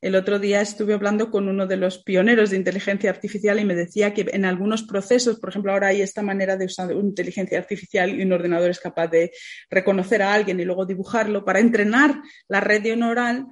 El 0.00 0.14
otro 0.14 0.38
día 0.38 0.60
estuve 0.60 0.94
hablando 0.94 1.28
con 1.30 1.48
uno 1.48 1.66
de 1.66 1.76
los 1.76 1.98
pioneros 1.98 2.50
de 2.50 2.56
inteligencia 2.56 3.10
artificial 3.10 3.58
y 3.58 3.64
me 3.64 3.74
decía 3.74 4.14
que 4.14 4.26
en 4.32 4.44
algunos 4.44 4.84
procesos, 4.84 5.40
por 5.40 5.50
ejemplo, 5.50 5.72
ahora 5.72 5.88
hay 5.88 6.02
esta 6.02 6.22
manera 6.22 6.56
de 6.56 6.66
usar 6.66 6.92
inteligencia 6.92 7.58
artificial 7.58 8.10
y 8.10 8.22
un 8.22 8.32
ordenador 8.32 8.70
es 8.70 8.78
capaz 8.78 9.08
de 9.08 9.32
reconocer 9.68 10.22
a 10.22 10.32
alguien 10.32 10.60
y 10.60 10.64
luego 10.64 10.86
dibujarlo. 10.86 11.44
Para 11.44 11.58
entrenar 11.58 12.22
la 12.48 12.60
red 12.60 12.82
neuronal 12.82 13.46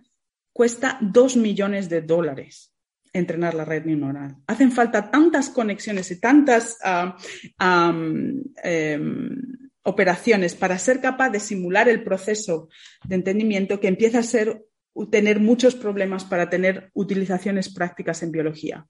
cuesta 0.52 0.98
dos 1.00 1.36
millones 1.36 1.88
de 1.88 2.02
dólares 2.02 2.72
entrenar 3.12 3.54
la 3.54 3.64
red 3.64 3.84
neuronal. 3.84 4.36
Hacen 4.46 4.70
falta 4.70 5.10
tantas 5.10 5.48
conexiones 5.48 6.10
y 6.10 6.20
tantas 6.20 6.76
ah, 6.84 7.16
em, 7.58 8.42
operaciones 9.82 10.54
para 10.54 10.78
ser 10.78 11.00
capaz 11.00 11.30
de 11.30 11.40
simular 11.40 11.88
el 11.88 12.02
proceso 12.02 12.68
de 13.04 13.14
entendimiento 13.14 13.80
que 13.80 13.88
empieza 13.88 14.18
a 14.18 14.22
ser 14.22 14.66
tener 15.10 15.40
muchos 15.40 15.74
problemas 15.74 16.24
para 16.24 16.48
tener 16.48 16.90
utilizaciones 16.94 17.72
prácticas 17.72 18.22
en 18.22 18.32
biología. 18.32 18.86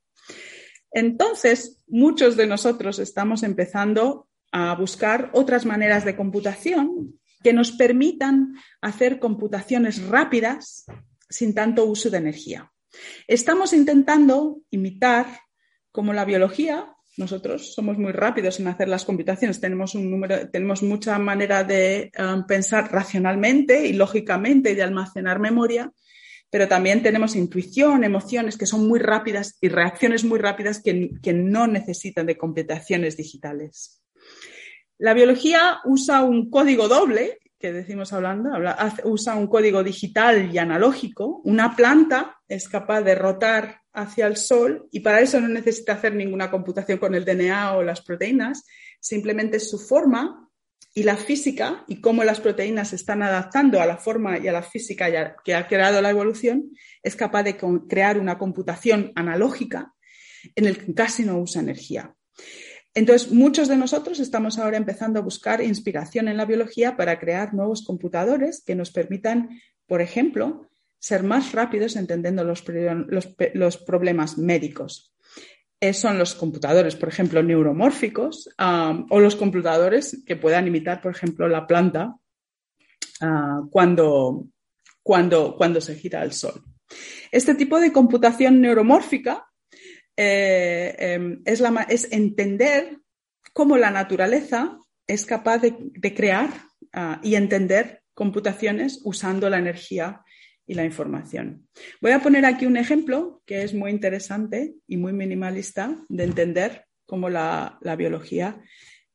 Entonces, 0.92 1.82
muchos 1.86 2.36
de 2.36 2.46
nosotros 2.46 2.98
estamos 2.98 3.42
empezando 3.42 4.28
a 4.52 4.74
buscar 4.74 5.30
otras 5.34 5.66
maneras 5.66 6.04
de 6.04 6.16
computación 6.16 7.20
que 7.42 7.52
nos 7.52 7.72
permitan 7.72 8.54
hacer 8.80 9.18
computaciones 9.18 10.02
rápidas 10.06 10.86
sin 11.28 11.54
tanto 11.54 11.84
uso 11.84 12.08
de 12.10 12.18
energía. 12.18 12.72
Estamos 13.26 13.72
intentando 13.72 14.60
imitar 14.70 15.26
cómo 15.92 16.12
la 16.12 16.24
biología 16.24 16.95
nosotros 17.16 17.74
somos 17.74 17.98
muy 17.98 18.12
rápidos 18.12 18.60
en 18.60 18.68
hacer 18.68 18.88
las 18.88 19.04
computaciones, 19.04 19.60
tenemos 19.60 19.94
un 19.94 20.10
número, 20.10 20.48
tenemos 20.50 20.82
mucha 20.82 21.18
manera 21.18 21.64
de 21.64 22.10
um, 22.18 22.46
pensar 22.46 22.92
racionalmente 22.92 23.86
y 23.86 23.92
lógicamente 23.92 24.72
y 24.72 24.74
de 24.74 24.82
almacenar 24.82 25.38
memoria, 25.38 25.90
pero 26.50 26.68
también 26.68 27.02
tenemos 27.02 27.34
intuición, 27.34 28.04
emociones 28.04 28.56
que 28.56 28.66
son 28.66 28.86
muy 28.86 28.98
rápidas 28.98 29.58
y 29.60 29.68
reacciones 29.68 30.24
muy 30.24 30.38
rápidas 30.38 30.80
que 30.82 31.32
no 31.32 31.66
necesitan 31.66 32.26
de 32.26 32.36
computaciones 32.36 33.16
digitales. 33.16 34.02
La 34.98 35.12
biología 35.12 35.80
usa 35.84 36.22
un 36.22 36.48
código 36.48 36.88
doble, 36.88 37.38
que 37.58 37.72
decimos 37.72 38.12
hablando, 38.12 38.50
usa 39.04 39.34
un 39.34 39.46
código 39.46 39.82
digital 39.82 40.50
y 40.52 40.58
analógico. 40.58 41.40
Una 41.44 41.74
planta 41.74 42.36
es 42.48 42.68
capaz 42.68 43.02
de 43.02 43.14
rotar 43.14 43.80
hacia 43.96 44.26
el 44.26 44.36
Sol 44.36 44.88
y 44.92 45.00
para 45.00 45.20
eso 45.20 45.40
no 45.40 45.48
necesita 45.48 45.94
hacer 45.94 46.14
ninguna 46.14 46.50
computación 46.50 46.98
con 46.98 47.14
el 47.14 47.24
DNA 47.24 47.76
o 47.76 47.82
las 47.82 48.02
proteínas, 48.02 48.64
simplemente 49.00 49.58
su 49.58 49.78
forma 49.78 50.48
y 50.94 51.02
la 51.02 51.16
física 51.16 51.84
y 51.88 52.00
cómo 52.00 52.22
las 52.24 52.40
proteínas 52.40 52.88
se 52.88 52.96
están 52.96 53.22
adaptando 53.22 53.80
a 53.80 53.86
la 53.86 53.96
forma 53.96 54.38
y 54.38 54.48
a 54.48 54.52
la 54.52 54.62
física 54.62 55.34
que 55.44 55.54
ha 55.54 55.66
creado 55.66 56.00
la 56.00 56.10
evolución, 56.10 56.70
es 57.02 57.16
capaz 57.16 57.42
de 57.42 57.56
crear 57.88 58.18
una 58.18 58.38
computación 58.38 59.12
analógica 59.14 59.94
en 60.54 60.66
el 60.66 60.78
que 60.78 60.94
casi 60.94 61.24
no 61.24 61.38
usa 61.38 61.60
energía. 61.60 62.14
Entonces, 62.94 63.30
muchos 63.30 63.68
de 63.68 63.76
nosotros 63.76 64.20
estamos 64.20 64.58
ahora 64.58 64.78
empezando 64.78 65.18
a 65.18 65.22
buscar 65.22 65.62
inspiración 65.62 66.28
en 66.28 66.38
la 66.38 66.46
biología 66.46 66.96
para 66.96 67.18
crear 67.18 67.52
nuevos 67.52 67.84
computadores 67.84 68.62
que 68.64 68.74
nos 68.74 68.90
permitan, 68.90 69.60
por 69.86 70.00
ejemplo, 70.00 70.66
ser 71.06 71.22
más 71.22 71.52
rápidos 71.52 71.94
entendiendo 71.94 72.42
los, 72.42 72.62
problemas 73.86 74.38
médicos. 74.38 75.14
Eh, 75.78 75.92
son 75.92 76.18
los 76.18 76.34
computadores, 76.34 76.96
por 76.96 77.08
ejemplo, 77.08 77.44
neuromórficos 77.44 78.48
o 78.58 79.20
los 79.20 79.36
computadores 79.36 80.24
que 80.26 80.34
puedan 80.34 80.66
imitar, 80.66 81.00
por 81.00 81.14
ejemplo, 81.14 81.46
la 81.46 81.64
planta 81.64 82.16
ah, 83.20 83.60
cuando, 83.70 84.48
cuando, 85.00 85.54
cuando 85.56 85.80
se 85.80 85.94
gira 85.94 86.24
el 86.24 86.32
sol. 86.32 86.60
Este 87.30 87.54
tipo 87.54 87.78
de 87.78 87.92
computación 87.92 88.60
neuromórfica 88.60 89.46
eh, 90.16 90.96
em, 90.98 91.40
es, 91.44 91.62
es, 91.88 92.08
entender 92.10 92.98
cómo 93.52 93.76
la 93.76 93.92
naturaleza 93.92 94.76
es 95.06 95.24
capaz 95.24 95.58
de, 95.58 96.14
crear 96.16 96.50
ah, 96.92 97.20
y 97.22 97.36
entender 97.36 98.02
computaciones 98.12 99.02
usando 99.04 99.48
la 99.48 99.58
energía 99.58 100.24
y 100.66 100.74
la 100.74 100.84
información. 100.84 101.68
Voy 102.00 102.12
a 102.12 102.20
poner 102.20 102.44
aquí 102.44 102.66
un 102.66 102.76
ejemplo 102.76 103.42
que 103.46 103.62
es 103.62 103.74
muy 103.74 103.90
interesante 103.90 104.74
y 104.86 104.96
muy 104.96 105.12
minimalista 105.12 105.96
de 106.08 106.24
entender 106.24 106.86
cómo 107.06 107.28
la, 107.28 107.78
biología, 107.96 108.60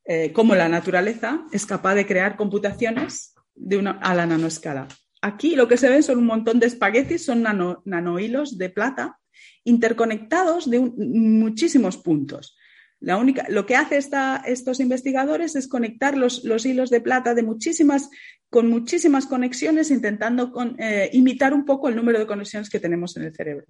eh, 0.04 0.32
cómo 0.32 0.54
la 0.54 0.68
naturaleza 0.68 1.44
es 1.52 1.66
capaz 1.66 1.94
de 1.94 2.06
crear 2.06 2.36
computaciones 2.36 3.34
de 3.54 3.76
una, 3.76 3.92
a 3.92 4.14
la 4.14 4.26
nanoescala. 4.26 4.88
Aquí 5.20 5.54
lo 5.54 5.68
que 5.68 5.76
se 5.76 5.88
ven 5.88 6.02
son 6.02 6.18
un 6.18 6.26
montón 6.26 6.58
de 6.58 6.66
espaguetis, 6.66 7.24
son 7.24 7.42
nano, 7.42 7.82
nanohilos 7.84 8.58
de 8.58 8.70
plata 8.70 9.18
interconectados 9.64 10.68
de 10.68 10.80
muchísimos 10.80 11.96
puntos. 11.96 12.56
La 13.00 13.16
única, 13.16 13.46
lo 13.48 13.66
que 13.66 13.74
hace 13.74 13.98
estos 14.46 14.80
investigadores 14.80 15.56
es 15.56 15.66
conectar 15.66 16.16
los, 16.16 16.44
hilos 16.64 16.90
de 16.90 17.00
plata 17.00 17.34
de 17.34 17.42
muchísimas, 17.42 18.08
con 18.52 18.68
muchísimas 18.68 19.24
conexiones, 19.24 19.90
intentando 19.90 20.52
eh, 20.78 21.08
imitar 21.14 21.54
un 21.54 21.64
poco 21.64 21.88
el 21.88 21.96
número 21.96 22.18
de 22.18 22.26
conexiones 22.26 22.68
que 22.68 22.78
tenemos 22.78 23.16
en 23.16 23.22
el 23.22 23.34
cerebro. 23.34 23.64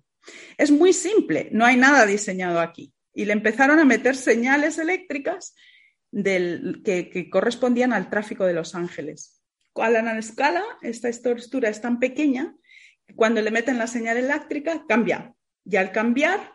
Es 0.58 0.72
muy 0.72 0.92
simple, 0.92 1.50
no 1.52 1.64
hay 1.64 1.76
nada 1.76 2.04
diseñado 2.04 2.58
aquí. 2.58 2.92
Y 3.14 3.24
le 3.24 3.32
empezaron 3.32 3.78
a 3.78 3.84
meter 3.84 4.16
señales 4.16 4.78
eléctricas 4.78 5.54
que, 6.12 7.28
correspondían 7.30 7.92
al 7.92 8.10
tráfico 8.10 8.44
de 8.44 8.54
Los 8.54 8.74
Ángeles. 8.74 9.40
A 9.76 9.88
la 9.88 10.18
escala, 10.18 10.64
esta 10.82 11.08
estructura 11.08 11.68
es 11.68 11.80
tan 11.80 12.00
pequeña 12.00 12.52
que 13.06 13.14
cuando 13.14 13.40
le 13.40 13.52
meten 13.52 13.78
la 13.78 13.86
señal 13.86 14.16
eléctrica 14.16 14.84
cambia. 14.88 15.32
Y 15.64 15.76
al 15.76 15.92
cambiar, 15.92 16.54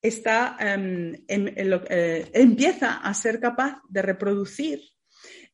está, 0.00 0.56
em, 0.60 1.12
eh, 1.28 2.30
empieza 2.32 2.96
a 2.96 3.12
ser 3.12 3.38
capaz 3.38 3.82
de 3.86 4.00
reproducir 4.00 4.80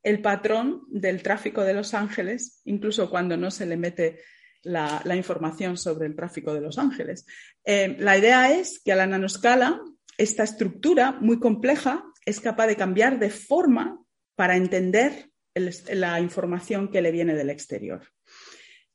el 0.07 0.23
patrón 0.23 0.85
del 0.87 1.21
tráfico 1.21 1.65
de 1.65 1.75
Los 1.75 1.93
Ángeles, 1.93 2.61
incluso 2.65 3.11
cuando 3.11 3.37
no 3.37 3.51
se 3.51 3.67
le 3.67 3.77
mete 3.77 4.21
la, 4.63 5.03
información 5.17 5.77
sobre 5.77 6.07
el 6.07 6.15
tráfico 6.15 6.55
de 6.55 6.61
Los 6.61 6.79
Ángeles. 6.79 7.27
Em, 7.65 7.97
la 7.99 8.17
idea 8.17 8.57
es 8.57 8.81
que 8.85 8.93
a 8.93 8.97
la 8.97 9.09
nanoscala, 9.09 9.81
esta 10.17 10.45
estructura 10.45 11.11
muy 11.21 11.41
compleja 11.41 12.05
es 12.25 12.39
capaz 12.39 12.69
de 12.69 12.77
cambiar 12.77 13.19
de 13.19 13.31
forma 13.31 14.01
para 14.37 14.57
entender 14.57 15.29
la 15.55 16.21
información 16.21 16.89
que 16.89 17.03
le 17.03 17.11
viene 17.11 17.35
del 17.35 17.51
exterior. 17.51 18.07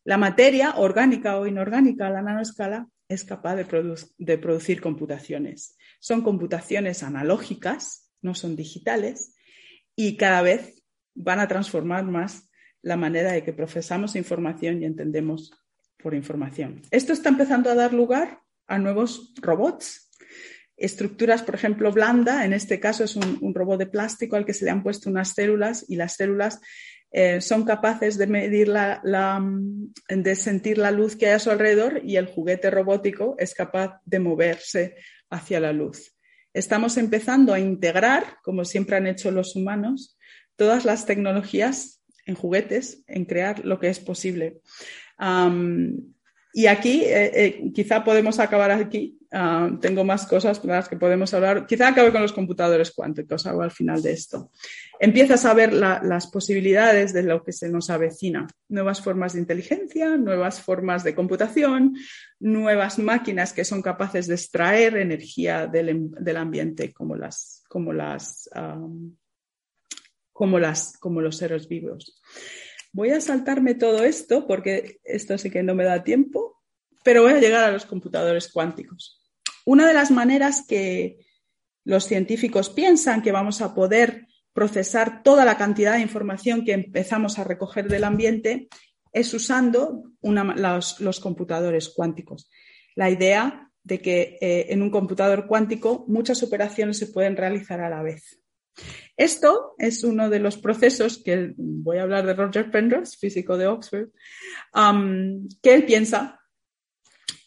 La 0.05 0.15
materia, 0.15 0.75
orgánica 0.77 1.37
o 1.37 1.45
inorgánica 1.45 2.07
a 2.07 2.11
la 2.11 2.21
nanoscala, 2.21 2.87
es 3.09 3.25
capaz 3.25 3.57
de, 3.57 4.37
producir 4.37 4.79
computaciones. 4.79 5.75
Son 5.99 6.21
computaciones 6.21 7.03
analógicas, 7.03 8.13
no 8.21 8.33
son 8.33 8.55
digitales, 8.55 9.35
y 9.93 10.15
cada 10.15 10.41
vez 10.41 10.80
van 11.15 11.39
a 11.39 11.47
transformar 11.47 12.03
más 12.05 12.49
la 12.81 12.97
manera 12.97 13.31
de 13.31 13.43
que 13.43 13.53
procesamos 13.53 14.15
información 14.15 14.81
y 14.81 14.85
entendemos 14.85 15.51
por 16.01 16.13
información. 16.15 16.81
Esto 16.91 17.13
está 17.13 17.29
empezando 17.29 17.69
a 17.69 17.75
dar 17.75 17.93
lugar 17.93 18.41
a 18.67 18.79
nuevos 18.79 19.33
robots, 19.41 20.09
estructuras, 20.77 21.43
por 21.43 21.55
ejemplo, 21.55 21.91
blanda, 21.91 22.43
en 22.43 22.53
este 22.53 22.79
caso 22.79 23.03
es 23.03 23.15
un, 23.15 23.53
robot 23.53 23.79
de 23.79 23.85
plástico 23.85 24.35
al 24.35 24.45
que 24.45 24.53
se 24.53 24.65
le 24.65 24.71
han 24.71 24.83
puesto 24.83 25.09
unas 25.09 25.29
células 25.29 25.85
y 25.87 25.95
las 25.95 26.15
células 26.15 26.59
eh, 27.11 27.41
son 27.41 27.65
capaces 27.65 28.17
de 28.17 28.25
medir 28.25 28.67
la, 28.67 29.01
de 30.07 30.35
sentir 30.35 30.77
la 30.77 30.91
luz 30.91 31.15
que 31.15 31.27
hay 31.27 31.33
a 31.33 31.39
su 31.39 31.51
alrededor 31.51 32.01
y 32.03 32.15
el 32.15 32.25
juguete 32.25 32.71
robótico 32.71 33.35
es 33.37 33.53
capaz 33.53 33.99
de 34.05 34.19
moverse 34.19 34.95
hacia 35.29 35.59
la 35.59 35.73
luz. 35.73 36.15
Estamos 36.53 36.97
empezando 36.97 37.53
a 37.53 37.59
integrar, 37.59 38.37
como 38.43 38.65
siempre 38.65 38.95
han 38.97 39.07
hecho 39.07 39.29
los 39.29 39.55
humanos, 39.55 40.17
todas 40.55 40.85
las 40.85 41.05
tecnologías 41.05 42.01
en 42.25 42.35
juguetes, 42.35 43.03
en 43.07 43.25
crear 43.25 43.65
lo 43.65 43.79
que 43.79 43.89
es 43.89 43.99
posible. 43.99 44.61
y 46.53 46.65
aquí, 46.67 47.03
eh, 47.05 47.31
eh, 47.33 47.71
quizá 47.73 48.03
podemos 48.03 48.39
acabar 48.39 48.71
aquí 48.71 49.21
tengo 49.79 50.03
más 50.03 50.27
cosas 50.27 50.61
de 50.61 50.67
las 50.67 50.89
que 50.89 50.97
podemos 50.97 51.33
hablar. 51.33 51.65
Quizá 51.65 51.87
acabe 51.87 52.11
con 52.11 52.21
los 52.21 52.33
computadores 52.33 52.91
cuánticos, 52.91 53.45
algo 53.45 53.61
al 53.61 53.71
final 53.71 54.01
de 54.01 54.11
esto. 54.11 54.51
Empiezas 54.99 55.45
a 55.45 55.53
ver 55.53 55.71
las 55.71 56.27
posibilidades 56.27 57.13
de 57.13 57.23
lo 57.23 57.41
que 57.41 57.53
se 57.53 57.69
nos 57.69 57.89
avecina. 57.89 58.47
Nuevas 58.67 59.01
formas 59.01 59.33
de 59.33 59.39
inteligencia, 59.39 60.17
nuevas 60.17 60.61
formas 60.61 61.05
de 61.05 61.15
computación, 61.15 61.95
nuevas 62.39 62.99
máquinas 62.99 63.53
que 63.53 63.63
son 63.63 63.81
capaces 63.81 64.27
de 64.27 64.35
extraer 64.35 64.97
energía 64.97 65.65
del, 65.65 66.35
ambiente 66.35 66.91
como 66.91 67.15
las, 67.15 67.63
como 67.69 67.93
las, 67.93 68.49
como 70.31 70.59
las, 70.59 70.97
como 70.97 71.21
los 71.21 71.37
seres 71.37 71.67
vivos. 71.67 72.21
Voy 72.93 73.11
a 73.11 73.21
saltarme 73.21 73.75
todo 73.75 74.03
esto 74.03 74.47
porque 74.47 74.99
esto 75.03 75.37
sí 75.37 75.49
que 75.49 75.63
no 75.63 75.75
me 75.75 75.85
da 75.85 76.03
tiempo, 76.03 76.61
pero 77.03 77.23
voy 77.23 77.33
a 77.33 77.39
llegar 77.39 77.63
a 77.63 77.71
los 77.71 77.85
computadores 77.85 78.51
cuánticos. 78.51 79.21
Una 79.65 79.87
de 79.87 79.93
las 79.93 80.11
maneras 80.11 80.65
que 80.67 81.19
los 81.83 82.05
científicos 82.05 82.69
piensan 82.69 83.21
que 83.21 83.31
vamos 83.31 83.61
a 83.61 83.73
poder 83.73 84.27
procesar 84.53 85.23
toda 85.23 85.45
la 85.45 85.57
cantidad 85.57 85.93
de 85.93 86.01
información 86.01 86.65
que 86.65 86.73
empezamos 86.73 87.39
a 87.39 87.43
recoger 87.43 87.87
del 87.87 88.03
ambiente 88.03 88.67
es 89.13 89.33
usando 89.33 90.03
los, 90.21 91.19
computadores 91.19 91.89
cuánticos. 91.89 92.49
La 92.95 93.09
idea 93.09 93.69
de 93.83 93.99
que 93.99 94.37
eh, 94.41 94.67
en 94.69 94.81
un 94.81 94.89
computador 94.89 95.47
cuántico 95.47 96.05
muchas 96.07 96.43
operaciones 96.43 96.97
se 96.97 97.07
pueden 97.07 97.35
realizar 97.35 97.81
a 97.81 97.89
la 97.89 98.03
vez. 98.03 98.39
Esto 99.17 99.75
es 99.77 100.03
uno 100.03 100.29
de 100.29 100.39
los 100.39 100.57
procesos 100.57 101.21
que 101.23 101.53
voy 101.57 101.97
a 101.97 102.03
hablar 102.03 102.25
de 102.25 102.33
Roger 102.33 102.71
Penrose, 102.71 103.17
físico 103.17 103.57
de 103.57 103.67
Oxford, 103.67 104.09
que 105.61 105.73
él 105.73 105.85
piensa 105.85 106.39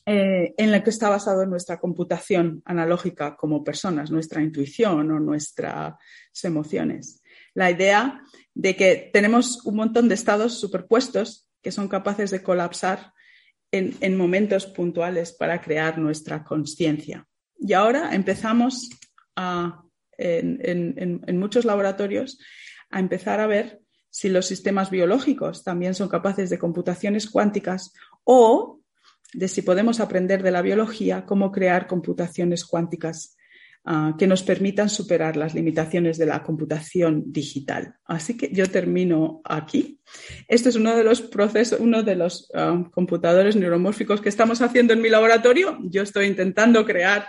eh, 0.06 0.54
en 0.58 0.70
la 0.70 0.84
que 0.84 0.90
está 0.90 1.08
basado 1.08 1.42
en 1.42 1.50
nuestra 1.50 1.80
computación 1.80 2.62
analógica 2.66 3.36
como 3.36 3.64
personas, 3.64 4.10
nuestra 4.10 4.42
intuición 4.42 5.10
o 5.10 5.18
nuestras 5.18 5.94
emociones. 6.42 7.22
La 7.54 7.70
idea 7.70 8.20
de 8.52 8.76
que 8.76 9.10
tenemos 9.12 9.64
un 9.64 9.76
montón 9.76 10.08
de 10.08 10.14
estados 10.14 10.60
superpuestos 10.60 11.48
que 11.62 11.72
son 11.72 11.88
capaces 11.88 12.30
de 12.30 12.42
colapsar 12.42 13.14
en, 13.72 14.16
momentos 14.16 14.66
puntuales 14.66 15.32
para 15.32 15.60
crear 15.60 15.98
nuestra 15.98 16.44
conciencia. 16.44 17.26
Y 17.58 17.72
ahora 17.72 18.14
empezamos 18.14 18.90
en 20.18 21.38
muchos 21.38 21.64
laboratorios 21.64 22.38
a 22.90 23.00
empezar 23.00 23.40
a 23.40 23.46
ver 23.46 23.80
si 24.10 24.28
los 24.28 24.46
sistemas 24.46 24.90
biológicos 24.90 25.64
también 25.64 25.94
son 25.94 26.08
capaces 26.08 26.48
de 26.48 26.58
computaciones 26.58 27.28
cuánticas 27.28 27.92
o 28.22 28.80
de 29.32 29.48
si 29.48 29.62
podemos 29.62 29.98
aprender 29.98 30.42
de 30.42 30.52
la 30.52 30.62
biología 30.62 31.26
cómo 31.26 31.50
crear 31.50 31.88
computaciones 31.88 32.64
cuánticas 32.64 33.36
ah, 33.84 34.14
que 34.18 34.26
nos 34.26 34.42
permitan 34.42 34.88
superar 34.88 35.36
las 35.36 35.54
limitaciones 35.54 36.18
de 36.18 36.26
la 36.26 36.42
computación 36.42 37.24
digital. 37.26 37.96
Así 38.04 38.36
que 38.36 38.50
yo 38.52 38.70
termino 38.70 39.40
aquí. 39.44 40.00
Este 40.48 40.68
es 40.68 40.76
uno 40.76 40.94
de 40.96 41.04
los 41.04 41.20
procesos, 41.22 41.80
uno 41.80 42.02
de 42.02 42.16
los 42.16 42.50
ah, 42.54 42.84
computadores 42.90 43.56
neuromórficos 43.56 44.20
que 44.20 44.28
estamos 44.28 44.62
haciendo 44.62 44.92
en 44.92 45.02
mi 45.02 45.08
laboratorio. 45.08 45.78
Yo 45.82 46.02
estoy 46.02 46.26
intentando 46.26 46.84
crear 46.84 47.28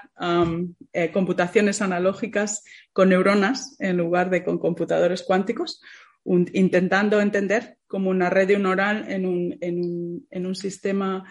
eh, 0.93 1.11
computaciones 1.11 1.81
analógicas 1.81 2.63
con 2.93 3.09
neuronas 3.09 3.75
en 3.79 3.97
lugar 3.97 4.29
de 4.29 4.43
con 4.43 4.57
computadores 4.57 5.23
cuánticos, 5.23 5.81
intentando 6.25 7.21
entender 7.21 7.77
como 7.87 8.09
una 8.09 8.29
red 8.29 8.47
neuronal 8.47 9.11
en 9.11 9.25
un, 9.25 9.57
en 9.61 9.79
un, 9.79 10.27
en 10.31 10.45
un 10.45 10.55
sistema 10.55 11.23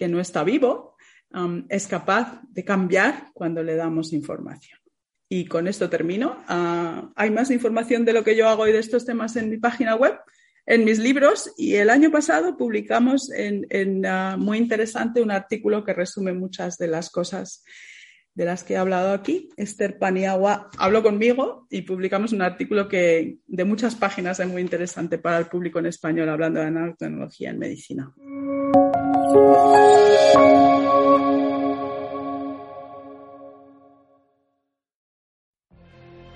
que 0.00 0.08
no 0.08 0.18
está 0.18 0.44
vivo, 0.44 0.89
es 1.68 1.86
capaz 1.86 2.40
de 2.48 2.64
cambiar 2.64 3.28
cuando 3.32 3.62
le 3.62 3.76
damos 3.76 4.12
información. 4.12 4.78
Y 5.28 5.46
con 5.46 5.68
esto 5.68 5.88
termino. 5.88 6.38
Ah, 6.48 7.08
hay 7.14 7.30
más 7.30 7.52
información 7.52 8.04
de 8.04 8.12
lo 8.12 8.24
que 8.24 8.34
yo 8.34 8.48
hago 8.48 8.66
y 8.66 8.72
de 8.72 8.80
estos 8.80 9.06
temas 9.06 9.36
en 9.36 9.48
mi 9.48 9.58
página 9.58 9.94
web, 9.94 10.18
en 10.66 10.84
mis 10.84 10.98
libros. 10.98 11.52
Y 11.56 11.76
el 11.76 11.88
año 11.88 12.10
pasado 12.10 12.56
publicamos 12.56 13.30
en, 13.30 14.04
ah, 14.06 14.36
muy 14.36 14.58
interesante 14.58 15.22
un 15.22 15.30
artículo 15.30 15.84
que 15.84 15.94
resume 15.94 16.32
muchas 16.32 16.78
de 16.78 16.88
las 16.88 17.10
cosas 17.10 17.62
de 18.34 18.44
las 18.44 18.64
que 18.64 18.74
he 18.74 18.76
hablado 18.76 19.12
aquí. 19.12 19.50
Esther 19.56 19.98
Paniagua 19.98 20.68
habló 20.78 21.02
conmigo 21.02 21.68
y 21.70 21.82
publicamos 21.82 22.32
un 22.32 22.42
artículo 22.42 22.88
que 22.88 23.38
de 23.46 23.64
muchas 23.64 23.94
páginas 23.94 24.40
es 24.40 24.48
muy 24.48 24.62
interesante 24.62 25.18
para 25.18 25.38
el 25.38 25.46
público 25.46 25.78
en 25.78 25.86
español 25.86 26.28
hablando 26.28 26.58
de 26.58 26.70
nanotecnología 26.72 27.50
en 27.50 27.58
medicina. 27.58 28.12